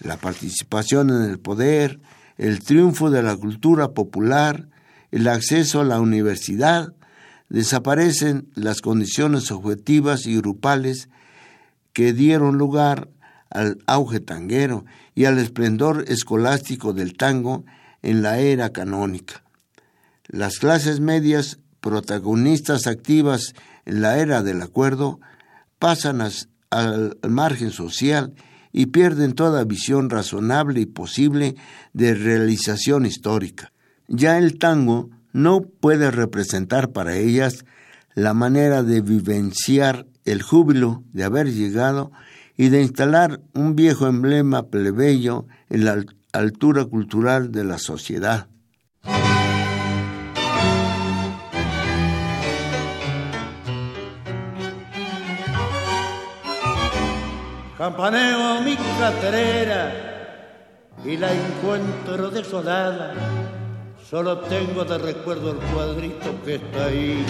la 0.00 0.16
participación 0.16 1.10
en 1.10 1.22
el 1.22 1.38
poder, 1.38 2.00
el 2.36 2.60
triunfo 2.60 3.10
de 3.10 3.22
la 3.22 3.36
cultura 3.36 3.92
popular, 3.92 4.68
el 5.10 5.28
acceso 5.28 5.80
a 5.80 5.84
la 5.84 6.00
universidad, 6.00 6.92
desaparecen 7.48 8.48
las 8.54 8.80
condiciones 8.80 9.50
objetivas 9.50 10.26
y 10.26 10.36
grupales 10.36 11.08
que 11.92 12.12
dieron 12.12 12.58
lugar 12.58 13.08
al 13.50 13.78
auge 13.86 14.20
tanguero 14.20 14.84
y 15.14 15.26
al 15.26 15.38
esplendor 15.38 16.04
escolástico 16.08 16.92
del 16.92 17.16
tango 17.16 17.64
en 18.02 18.22
la 18.22 18.38
era 18.38 18.70
canónica. 18.70 19.44
Las 20.26 20.58
clases 20.58 21.00
medias, 21.00 21.58
protagonistas 21.80 22.86
activas 22.86 23.54
en 23.84 24.02
la 24.02 24.18
era 24.18 24.42
del 24.42 24.60
acuerdo, 24.62 25.20
pasan 25.78 26.20
al 26.70 27.18
margen 27.28 27.70
social 27.70 28.34
y 28.76 28.86
pierden 28.86 29.34
toda 29.34 29.64
visión 29.64 30.10
razonable 30.10 30.80
y 30.80 30.86
posible 30.86 31.54
de 31.92 32.14
realización 32.14 33.06
histórica. 33.06 33.72
Ya 34.08 34.36
el 34.36 34.58
tango 34.58 35.10
no 35.32 35.60
puede 35.60 36.10
representar 36.10 36.90
para 36.90 37.16
ellas 37.16 37.64
la 38.14 38.34
manera 38.34 38.82
de 38.82 39.00
vivenciar 39.00 40.06
el 40.24 40.42
júbilo 40.42 41.04
de 41.12 41.22
haber 41.22 41.52
llegado 41.52 42.10
y 42.56 42.68
de 42.68 42.82
instalar 42.82 43.40
un 43.54 43.76
viejo 43.76 44.08
emblema 44.08 44.66
plebeyo 44.66 45.46
en 45.70 45.84
la 45.84 46.04
altura 46.32 46.84
cultural 46.84 47.52
de 47.52 47.62
la 47.62 47.78
sociedad. 47.78 48.48
Campaneo 57.76 58.60
mi 58.60 58.76
caterera 58.76 59.92
y 61.04 61.16
la 61.16 61.28
encuentro 61.32 62.30
desolada, 62.30 63.12
solo 64.08 64.38
tengo 64.38 64.84
de 64.84 64.96
recuerdo 64.96 65.50
el 65.50 65.56
cuadrito 65.56 66.40
que 66.44 66.54
está 66.54 66.86
ahí. 66.86 67.26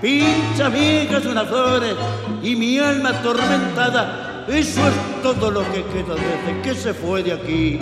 Pinchas 0.00 0.72
viejas, 0.72 1.26
unas 1.26 1.46
flores 1.48 1.94
y 2.42 2.56
mi 2.56 2.78
alma 2.78 3.10
atormentada, 3.10 4.46
eso 4.48 4.88
es 4.88 5.22
todo 5.22 5.50
lo 5.50 5.60
que 5.70 5.84
queda 5.84 6.14
desde 6.14 6.62
que 6.62 6.74
se 6.74 6.94
fue 6.94 7.22
de 7.22 7.32
aquí. 7.34 7.78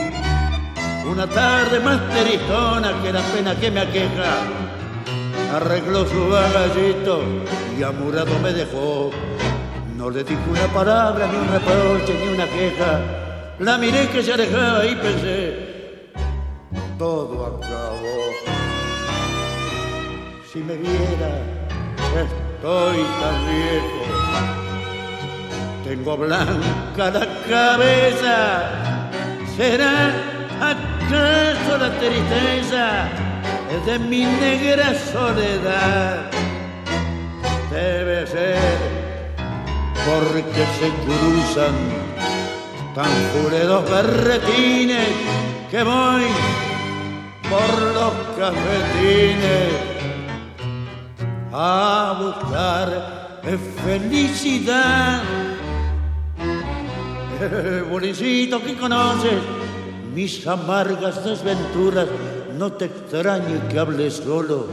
Una 1.09 1.29
tarde 1.29 1.79
más 1.79 2.01
teritona 2.09 3.01
que 3.01 3.13
la 3.13 3.23
pena 3.23 3.55
que 3.55 3.71
me 3.71 3.81
aqueja, 3.81 4.43
arregló 5.55 6.05
su 6.05 6.29
bagallito 6.31 7.23
y 7.79 7.83
amurado 7.85 8.37
me 8.43 8.53
dejó. 8.53 9.13
No 10.01 10.09
le 10.09 10.25
dije 10.25 10.41
una 10.49 10.67
palabra, 10.73 11.27
ni 11.27 11.37
un 11.37 11.49
reproche, 11.49 12.15
ni 12.15 12.33
una 12.33 12.47
queja. 12.47 13.01
La 13.59 13.77
miré 13.77 14.09
que 14.09 14.23
se 14.23 14.33
alejaba 14.33 14.87
y 14.87 14.95
pensé, 14.95 16.11
todo 16.99 17.45
acabó. 17.45 18.17
Si 20.51 20.61
me 20.61 20.77
viera, 20.77 21.33
estoy 22.25 23.05
tan 23.21 23.37
viejo. 23.51 24.03
Tengo 25.85 26.17
blanca 26.17 27.11
la 27.11 27.27
cabeza. 27.47 28.71
¿Será 29.55 30.15
acaso 30.63 31.77
la 31.79 31.91
tristeza 31.99 33.07
de 33.85 33.99
mi 33.99 34.25
negra 34.25 34.95
soledad? 34.95 36.31
Debe 37.71 38.27
ser 38.27 38.90
porque 40.07 40.65
se 40.79 40.91
cruzan 41.05 41.75
tan 42.95 43.11
puredos 43.33 43.89
berretines 43.91 45.09
que 45.71 45.83
voy 45.83 46.25
por 47.49 47.95
los 47.95 48.13
cafetines 48.39 49.73
a 51.53 52.17
buscar 52.19 53.41
felicidad. 53.85 55.23
Bolicito 57.91 58.63
que 58.63 58.77
conoces 58.77 59.41
mis 60.15 60.47
amargas 60.47 61.25
desventuras, 61.25 62.07
no 62.59 62.73
te 62.73 62.87
extrañe 62.87 63.61
que 63.69 63.79
hable 63.79 64.11
solo, 64.11 64.67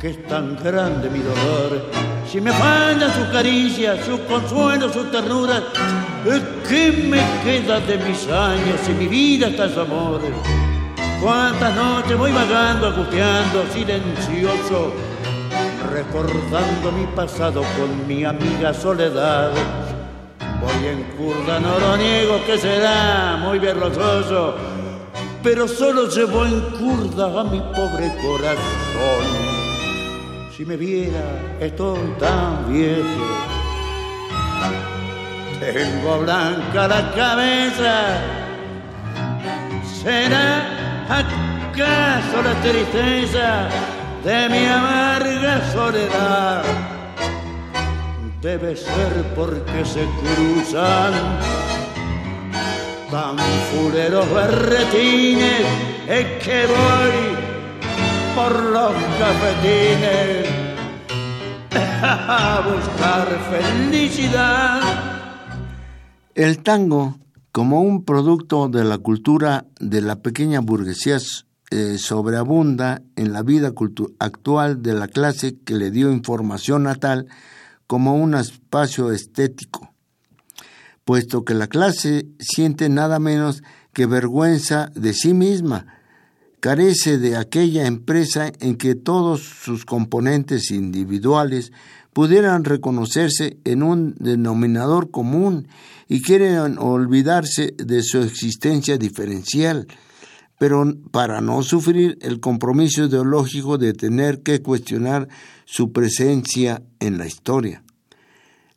que 0.00 0.10
es 0.10 0.26
tan 0.28 0.56
grande 0.62 1.10
mi 1.10 1.20
dolor. 1.20 2.17
Si 2.30 2.42
me 2.42 2.52
fallan 2.52 3.10
sus 3.14 3.26
caricias, 3.28 4.04
su 4.04 4.22
consuelo, 4.26 4.92
su 4.92 5.04
ternura, 5.04 5.62
¿qué 6.68 6.92
me 6.92 7.22
queda 7.42 7.80
de 7.80 7.96
mis 7.96 8.28
años 8.28 8.78
si 8.84 8.92
mi 8.92 9.06
vida 9.06 9.48
está 9.48 9.66
su 9.70 9.80
amor? 9.80 10.20
Cuántas 11.22 11.74
noches 11.74 12.18
voy 12.18 12.30
vagando, 12.30 12.88
angustiando, 12.88 13.64
silencioso, 13.72 14.92
recordando 15.90 16.92
mi 16.92 17.06
pasado 17.16 17.62
con 17.78 18.06
mi 18.06 18.24
amiga 18.24 18.74
Soledad. 18.74 19.52
Voy 20.60 20.86
en 20.86 21.04
curda, 21.16 21.58
no 21.60 21.78
lo 21.78 21.96
niego 21.96 22.44
que 22.44 22.58
será 22.58 23.38
muy 23.40 23.58
vergonzoso, 23.58 24.54
pero 25.42 25.66
solo 25.66 26.10
llevo 26.10 26.44
en 26.44 26.60
curda 26.78 27.40
a 27.40 27.44
mi 27.44 27.58
pobre 27.58 28.14
corazón. 28.20 29.57
Si 30.58 30.64
me 30.66 30.76
viera, 30.76 31.56
estoy 31.60 32.00
tan 32.18 32.72
viejo. 32.72 33.26
Tengo 35.60 36.18
blanca 36.18 36.88
la 36.88 37.12
cabeza. 37.12 38.18
¿Será 40.02 41.04
acaso 41.04 42.42
la 42.42 42.54
tristeza 42.60 43.68
de 44.24 44.48
mi 44.48 44.66
amarga 44.66 45.62
soledad? 45.72 46.64
Debe 48.42 48.74
ser 48.74 49.12
porque 49.36 49.84
se 49.84 50.04
cruzan 50.18 51.12
tan 53.12 53.38
fuleros 53.70 54.28
berretines 54.34 55.62
es 56.08 56.26
que 56.42 56.66
voy 56.66 57.47
por 58.38 58.62
los 58.70 58.92
cafetines 59.18 60.46
a 62.02 62.62
buscar 62.70 63.26
felicidad. 63.50 64.80
El 66.36 66.62
tango, 66.62 67.18
como 67.50 67.82
un 67.82 68.04
producto 68.04 68.68
de 68.68 68.84
la 68.84 68.98
cultura 68.98 69.66
de 69.80 70.02
la 70.02 70.22
pequeña 70.22 70.60
burguesía, 70.60 71.18
eh, 71.70 71.98
sobreabunda 71.98 73.02
en 73.16 73.32
la 73.32 73.42
vida 73.42 73.72
actual 74.20 74.82
de 74.82 74.94
la 74.94 75.08
clase 75.08 75.58
que 75.58 75.74
le 75.74 75.90
dio 75.90 76.12
información 76.12 76.84
natal 76.84 77.26
como 77.88 78.14
un 78.14 78.36
espacio 78.36 79.10
estético, 79.10 79.92
puesto 81.04 81.44
que 81.44 81.54
la 81.54 81.66
clase 81.66 82.28
siente 82.38 82.88
nada 82.88 83.18
menos 83.18 83.64
que 83.92 84.06
vergüenza 84.06 84.92
de 84.94 85.12
sí 85.12 85.34
misma, 85.34 85.97
carece 86.60 87.18
de 87.18 87.36
aquella 87.36 87.86
empresa 87.86 88.52
en 88.60 88.76
que 88.76 88.94
todos 88.94 89.42
sus 89.42 89.84
componentes 89.84 90.70
individuales 90.70 91.72
pudieran 92.12 92.64
reconocerse 92.64 93.58
en 93.64 93.82
un 93.82 94.14
denominador 94.18 95.10
común 95.10 95.68
y 96.08 96.22
quieren 96.22 96.78
olvidarse 96.78 97.74
de 97.76 98.02
su 98.02 98.20
existencia 98.22 98.98
diferencial, 98.98 99.86
pero 100.58 100.84
para 101.12 101.40
no 101.40 101.62
sufrir 101.62 102.18
el 102.22 102.40
compromiso 102.40 103.04
ideológico 103.04 103.78
de 103.78 103.92
tener 103.92 104.42
que 104.42 104.62
cuestionar 104.62 105.28
su 105.64 105.92
presencia 105.92 106.82
en 106.98 107.18
la 107.18 107.26
historia. 107.26 107.84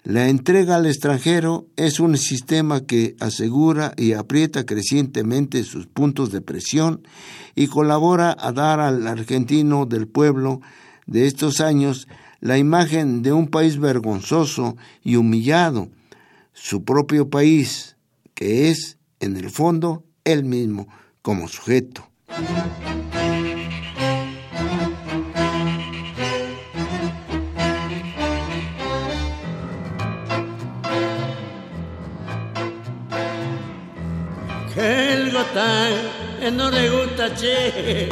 La 0.04 0.30
entrega 0.30 0.78
al 0.78 0.88
extranjero 0.88 1.68
es 1.76 2.00
un 2.00 2.18
sistema 2.18 2.82
que 2.82 3.16
asegura 3.20 3.94
y 3.98 4.14
aprieta 4.14 4.66
crecientemente 4.66 5.64
sus 5.64 5.86
puntos 5.86 6.32
de 6.32 6.42
presión 6.42 7.08
y 7.54 7.68
colabora 7.68 8.36
a 8.40 8.52
dar 8.52 8.80
al 8.80 9.06
argentino 9.06 9.86
del 9.86 10.08
pueblo 10.08 10.60
de 11.06 11.28
estos 11.28 11.62
años 11.62 12.08
la 12.40 12.58
imagen 12.58 13.22
de 13.22 13.32
un 13.32 13.48
país 13.48 13.78
vergonzoso 13.78 14.76
y 15.04 15.18
humillado, 15.18 15.90
su 16.52 16.84
propio 16.84 17.30
país, 17.30 17.96
que 18.34 18.70
es, 18.70 18.98
en 19.20 19.38
el 19.38 19.52
fondo, 19.52 20.04
él 20.24 20.44
mismo 20.46 20.88
como 21.22 21.48
sujeto. 21.48 22.10
Que 35.32 35.38
el 35.38 35.44
gotán 35.44 36.58
no 36.58 36.70
le 36.70 36.90
gusta, 36.90 37.34
che. 37.34 38.10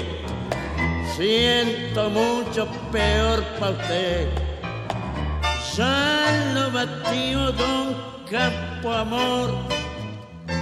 Siento 1.17 2.09
mucho 2.09 2.65
peor 2.93 3.43
pa' 3.59 3.71
usted. 3.71 4.29
Ya 5.75 6.53
lo 6.53 6.71
batió 6.71 7.51
don 7.51 7.95
Campo 8.29 8.93
Amor, 8.93 9.49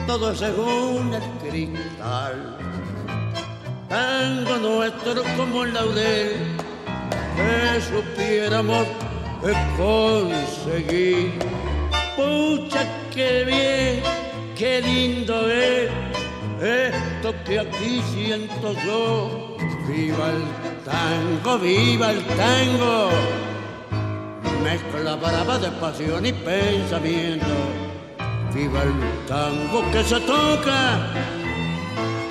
todo 0.08 0.34
según 0.34 1.14
el 1.14 1.22
cristal. 1.47 2.58
Tango 3.88 4.58
nuestro 4.58 5.24
como 5.38 5.64
el 5.64 5.74
laurel, 5.76 6.58
que 7.36 7.82
supiéramos 7.82 8.88
conseguir. 9.78 11.38
Pucha, 12.16 12.84
que 13.14 13.43
bien, 13.45 14.01
qué 14.55 14.82
lindo 14.82 15.51
es 15.51 16.16
esto 16.62 17.34
que 17.45 17.60
aquí 17.60 18.01
siento 18.14 18.74
yo. 18.86 19.58
Viva 19.88 20.30
el 20.32 20.43
tango, 20.84 21.60
viva 21.60 22.12
el 22.12 22.24
tango. 22.26 23.10
Mezcla 24.64 25.16
brava 25.16 25.58
de 25.60 25.72
pasión 25.72 26.26
y 26.26 26.34
pensamiento. 26.34 27.45
Viva 28.53 28.84
el 28.84 29.26
tango 29.28 29.84
que 29.91 30.03
se 30.03 30.20
toca 30.22 31.14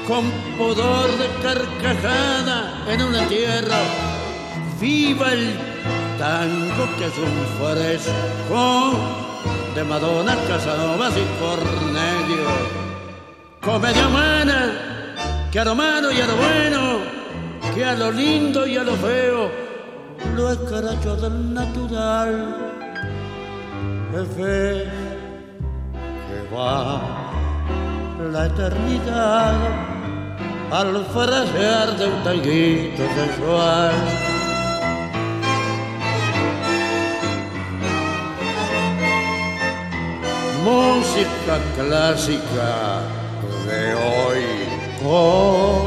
con 0.07 0.31
pudor 0.59 1.09
de 1.19 1.29
carcajada 1.43 2.85
en 2.89 3.03
un 3.03 3.15
entierro. 3.15 3.75
Viva 4.81 5.33
el 5.33 5.55
tango 6.19 6.89
que 6.99 7.07
es 7.07 7.19
un 7.19 7.37
fresco 7.59 8.93
de 9.75 9.85
Madonna, 9.85 10.37
Casanovas 10.49 11.15
y 11.17 11.25
Cornelio. 11.41 12.96
Comedia 13.67 14.07
humana 14.07 14.71
que 15.51 15.59
a 15.59 15.65
lo 15.65 15.75
malo 15.75 16.13
y 16.13 16.21
a 16.21 16.27
lo 16.29 16.37
bueno, 16.37 17.01
que 17.75 17.85
a 17.85 17.95
lo 17.95 18.13
lindo 18.13 18.65
y 18.65 18.77
a 18.77 18.85
lo 18.85 18.93
feo, 18.93 19.51
lo 20.37 20.53
escaracho 20.53 21.17
del 21.17 21.53
natural. 21.53 22.57
Es 24.15 24.29
fe 24.37 24.89
que 26.27 26.55
va 26.55 27.03
la 28.33 28.47
eternidad 28.47 29.55
al 30.71 31.05
frasear 31.07 31.97
de 31.97 32.07
un 32.07 32.23
tanguito 32.23 33.03
sensual. 33.17 33.95
Música 40.63 41.59
clásica 41.77 43.26
de 43.67 43.95
hoy 43.95 44.45
con 45.03 45.87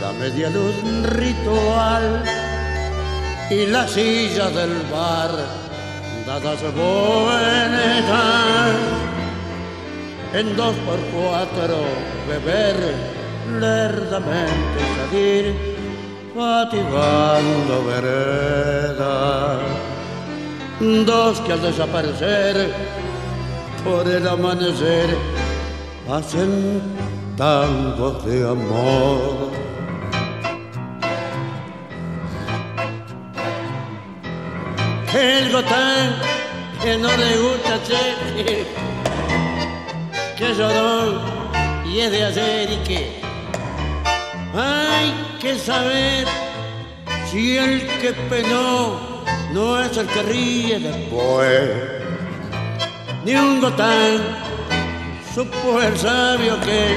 la 0.00 0.12
media 0.12 0.48
luz 0.50 0.74
ritual 1.10 2.24
y 3.50 3.66
la 3.66 3.88
silla 3.88 4.48
del 4.50 4.82
bar 4.92 5.30
dadas 6.26 6.62
buenas 6.74 8.04
en 10.34 10.56
dos 10.56 10.74
por 10.86 10.98
cuatro 11.14 11.78
beber 12.28 12.76
lerdamente 13.60 14.78
salir 14.98 15.54
fatigando 16.34 17.84
vereda 17.86 19.58
dos 20.80 21.40
que 21.40 21.52
al 21.52 21.62
desaparecer 21.62 22.72
por 23.84 24.08
el 24.08 24.28
amanecer 24.28 25.45
hacen 26.08 26.82
tangos 27.36 28.24
de 28.24 28.48
amor 28.48 29.50
el 35.14 35.50
gotán 35.50 36.16
que 36.82 36.96
no 36.98 37.08
le 37.16 37.36
gusta 37.38 37.82
che, 37.82 38.66
que 40.36 40.54
lloró 40.54 41.20
y 41.86 42.00
es 42.00 42.10
de 42.10 42.24
ayer 42.24 42.72
y 42.72 42.76
que 42.86 43.20
hay 44.54 45.12
que 45.40 45.58
saber 45.58 46.26
si 47.30 47.56
el 47.56 47.86
que 48.00 48.12
penó 48.30 49.24
no 49.52 49.80
es 49.80 49.96
el 49.96 50.06
que 50.06 50.22
ríe 50.22 50.78
después. 50.78 51.70
Ni 53.24 53.34
un 53.34 53.60
gotán 53.60 54.45
supo 55.36 55.82
el 55.82 55.94
sabio 55.98 56.58
que, 56.60 56.96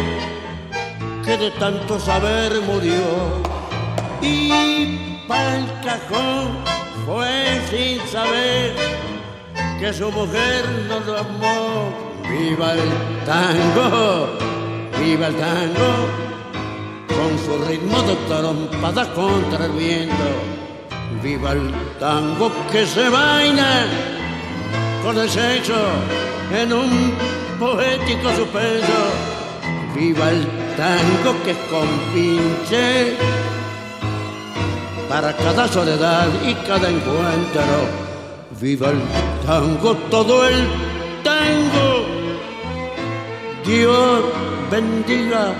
que 1.25 1.37
de 1.37 1.51
tanto 1.59 1.99
saber 1.99 2.61
murió 2.61 3.43
y 4.21 5.19
para 5.27 5.57
el 5.57 5.65
cajón 5.83 6.47
fue 7.05 7.59
sin 7.69 7.99
saber 8.07 8.73
que 9.77 9.91
su 9.91 10.09
mujer 10.09 10.63
no 10.87 11.01
lo 11.01 11.17
amó. 11.17 11.93
Viva 12.29 12.75
el 12.75 13.25
tango, 13.25 14.29
viva 14.97 15.27
el 15.27 15.35
tango, 15.35 15.91
con 17.09 17.31
su 17.43 17.65
ritmo 17.67 18.01
de 18.03 18.15
trompada 18.29 19.13
contra 19.15 19.65
el 19.65 19.71
viento. 19.73 20.29
Viva 21.21 21.51
el 21.51 21.73
tango 21.99 22.49
que 22.71 22.85
se 22.85 23.09
vaina 23.09 23.85
con 25.03 25.17
el 25.17 25.29
sexo 25.29 25.75
en 26.53 26.71
un 26.71 27.38
poético 27.59 28.29
suspenso. 28.35 28.99
Viva 29.95 30.29
el 30.29 30.47
tango 30.77 31.31
que 31.43 31.53
con 31.69 31.87
pinche 32.13 33.17
para 35.09 35.35
cada 35.35 35.67
soledad 35.67 36.27
y 36.45 36.53
cada 36.67 36.89
encuentro. 36.89 37.79
Viva 38.61 38.89
el 38.89 39.01
tango, 39.45 39.95
todo 40.09 40.47
el 40.47 40.67
tango. 41.23 42.05
Dios 43.65 44.21
bendiga 44.71 45.53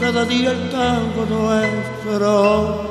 cada 0.00 0.24
día 0.24 0.52
el 0.52 0.70
tango 0.70 1.26
nuestro. 1.26 2.89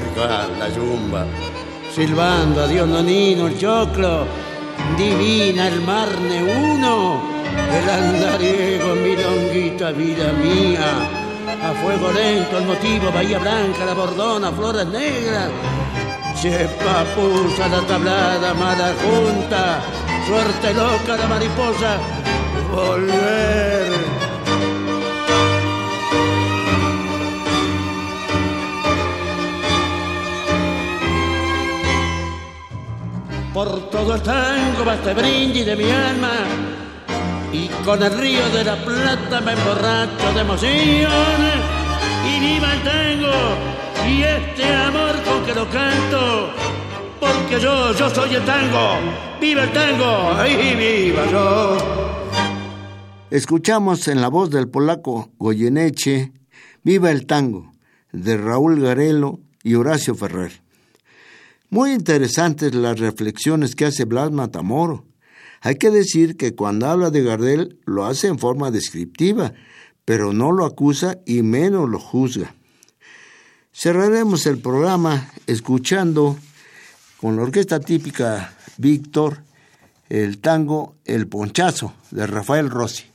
La 0.00 0.68
yumba, 0.70 1.24
silbando 1.94 2.64
a 2.64 2.66
Dios 2.66 2.88
nonino 2.88 3.46
el 3.46 3.56
choclo, 3.56 4.26
divina 4.98 5.68
el 5.68 5.80
marne 5.82 6.42
uno, 6.42 7.22
el 7.72 7.88
andariego 7.88 8.96
milonguita 8.96 9.92
vida 9.92 10.32
mía, 10.32 10.84
a 11.62 11.72
fuego 11.80 12.10
lento 12.10 12.58
el 12.58 12.64
motivo, 12.64 13.12
bahía 13.12 13.38
blanca, 13.38 13.84
la 13.86 13.94
bordona, 13.94 14.50
flores 14.50 14.86
negras, 14.88 15.50
che 16.42 16.68
papusa 16.82 17.68
la 17.68 17.80
tablada, 17.86 18.52
mala 18.52 18.92
junta, 19.00 19.80
suerte 20.26 20.74
loca 20.74 21.16
la 21.16 21.26
mariposa, 21.28 21.98
volver 22.72 24.33
Por 33.54 33.88
todo 33.88 34.16
el 34.16 34.22
tango 34.22 34.84
va 34.84 34.96
este 34.96 35.14
brindis 35.14 35.64
de 35.64 35.76
mi 35.76 35.88
alma. 35.88 36.32
Y 37.52 37.68
con 37.84 38.02
el 38.02 38.18
río 38.18 38.48
de 38.50 38.64
la 38.64 38.84
plata 38.84 39.40
me 39.40 39.52
emborracho 39.52 40.32
de 40.34 40.40
emociones. 40.40 41.54
Y 42.28 42.40
viva 42.40 42.74
el 42.74 42.82
tango 42.82 43.32
y 44.08 44.22
este 44.24 44.74
amor 44.74 45.22
con 45.22 45.46
que 45.46 45.54
lo 45.54 45.70
canto. 45.70 46.50
Porque 47.20 47.60
yo, 47.60 47.92
yo 47.94 48.10
soy 48.10 48.34
el 48.34 48.44
tango, 48.44 48.98
viva 49.40 49.62
el 49.62 49.72
tango. 49.72 50.36
Y 50.44 50.74
viva 50.74 51.24
yo. 51.30 51.78
Escuchamos 53.30 54.08
en 54.08 54.20
la 54.20 54.28
voz 54.28 54.50
del 54.50 54.68
polaco 54.68 55.30
Goyeneche 55.38 56.32
Viva 56.82 57.10
el 57.12 57.24
tango 57.26 57.72
de 58.12 58.36
Raúl 58.36 58.80
Garelo 58.80 59.38
y 59.62 59.76
Horacio 59.76 60.16
Ferrer. 60.16 60.63
Muy 61.74 61.90
interesantes 61.90 62.72
las 62.72 63.00
reflexiones 63.00 63.74
que 63.74 63.84
hace 63.84 64.04
Blas 64.04 64.30
Matamoro. 64.30 65.06
Hay 65.60 65.74
que 65.74 65.90
decir 65.90 66.36
que 66.36 66.54
cuando 66.54 66.86
habla 66.86 67.10
de 67.10 67.24
Gardel 67.24 67.80
lo 67.84 68.04
hace 68.04 68.28
en 68.28 68.38
forma 68.38 68.70
descriptiva, 68.70 69.54
pero 70.04 70.32
no 70.32 70.52
lo 70.52 70.66
acusa 70.66 71.18
y 71.26 71.42
menos 71.42 71.90
lo 71.90 71.98
juzga. 71.98 72.54
Cerraremos 73.72 74.46
el 74.46 74.58
programa 74.58 75.32
escuchando 75.48 76.38
con 77.20 77.34
la 77.34 77.42
orquesta 77.42 77.80
típica 77.80 78.56
Víctor 78.76 79.38
el 80.08 80.38
tango 80.38 80.94
El 81.04 81.26
Ponchazo 81.26 81.92
de 82.12 82.24
Rafael 82.28 82.70
Rossi. 82.70 83.13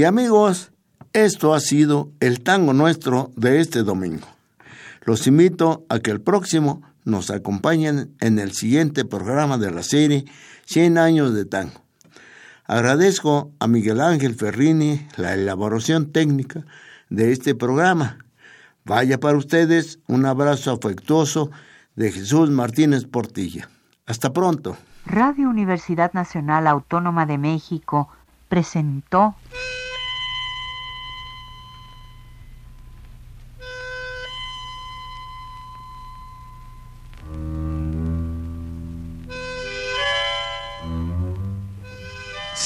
Y 0.00 0.04
amigos, 0.04 0.72
esto 1.12 1.52
ha 1.52 1.60
sido 1.60 2.10
el 2.20 2.40
tango 2.40 2.72
nuestro 2.72 3.32
de 3.36 3.60
este 3.60 3.82
domingo. 3.82 4.26
Los 5.04 5.26
invito 5.26 5.84
a 5.90 5.98
que 5.98 6.10
el 6.10 6.22
próximo 6.22 6.80
nos 7.04 7.28
acompañen 7.28 8.16
en 8.18 8.38
el 8.38 8.52
siguiente 8.52 9.04
programa 9.04 9.58
de 9.58 9.70
la 9.70 9.82
serie 9.82 10.24
100 10.64 10.96
años 10.96 11.34
de 11.34 11.44
tango. 11.44 11.82
Agradezco 12.64 13.52
a 13.58 13.66
Miguel 13.66 14.00
Ángel 14.00 14.36
Ferrini 14.36 15.06
la 15.18 15.34
elaboración 15.34 16.10
técnica 16.12 16.64
de 17.10 17.32
este 17.32 17.54
programa. 17.54 18.24
Vaya 18.86 19.20
para 19.20 19.36
ustedes 19.36 19.98
un 20.06 20.24
abrazo 20.24 20.72
afectuoso 20.72 21.50
de 21.94 22.10
Jesús 22.10 22.48
Martínez 22.48 23.04
Portilla. 23.04 23.68
Hasta 24.06 24.32
pronto. 24.32 24.78
Radio 25.04 25.50
Universidad 25.50 26.14
Nacional 26.14 26.68
Autónoma 26.68 27.26
de 27.26 27.36
México 27.36 28.08
presentó 28.48 29.34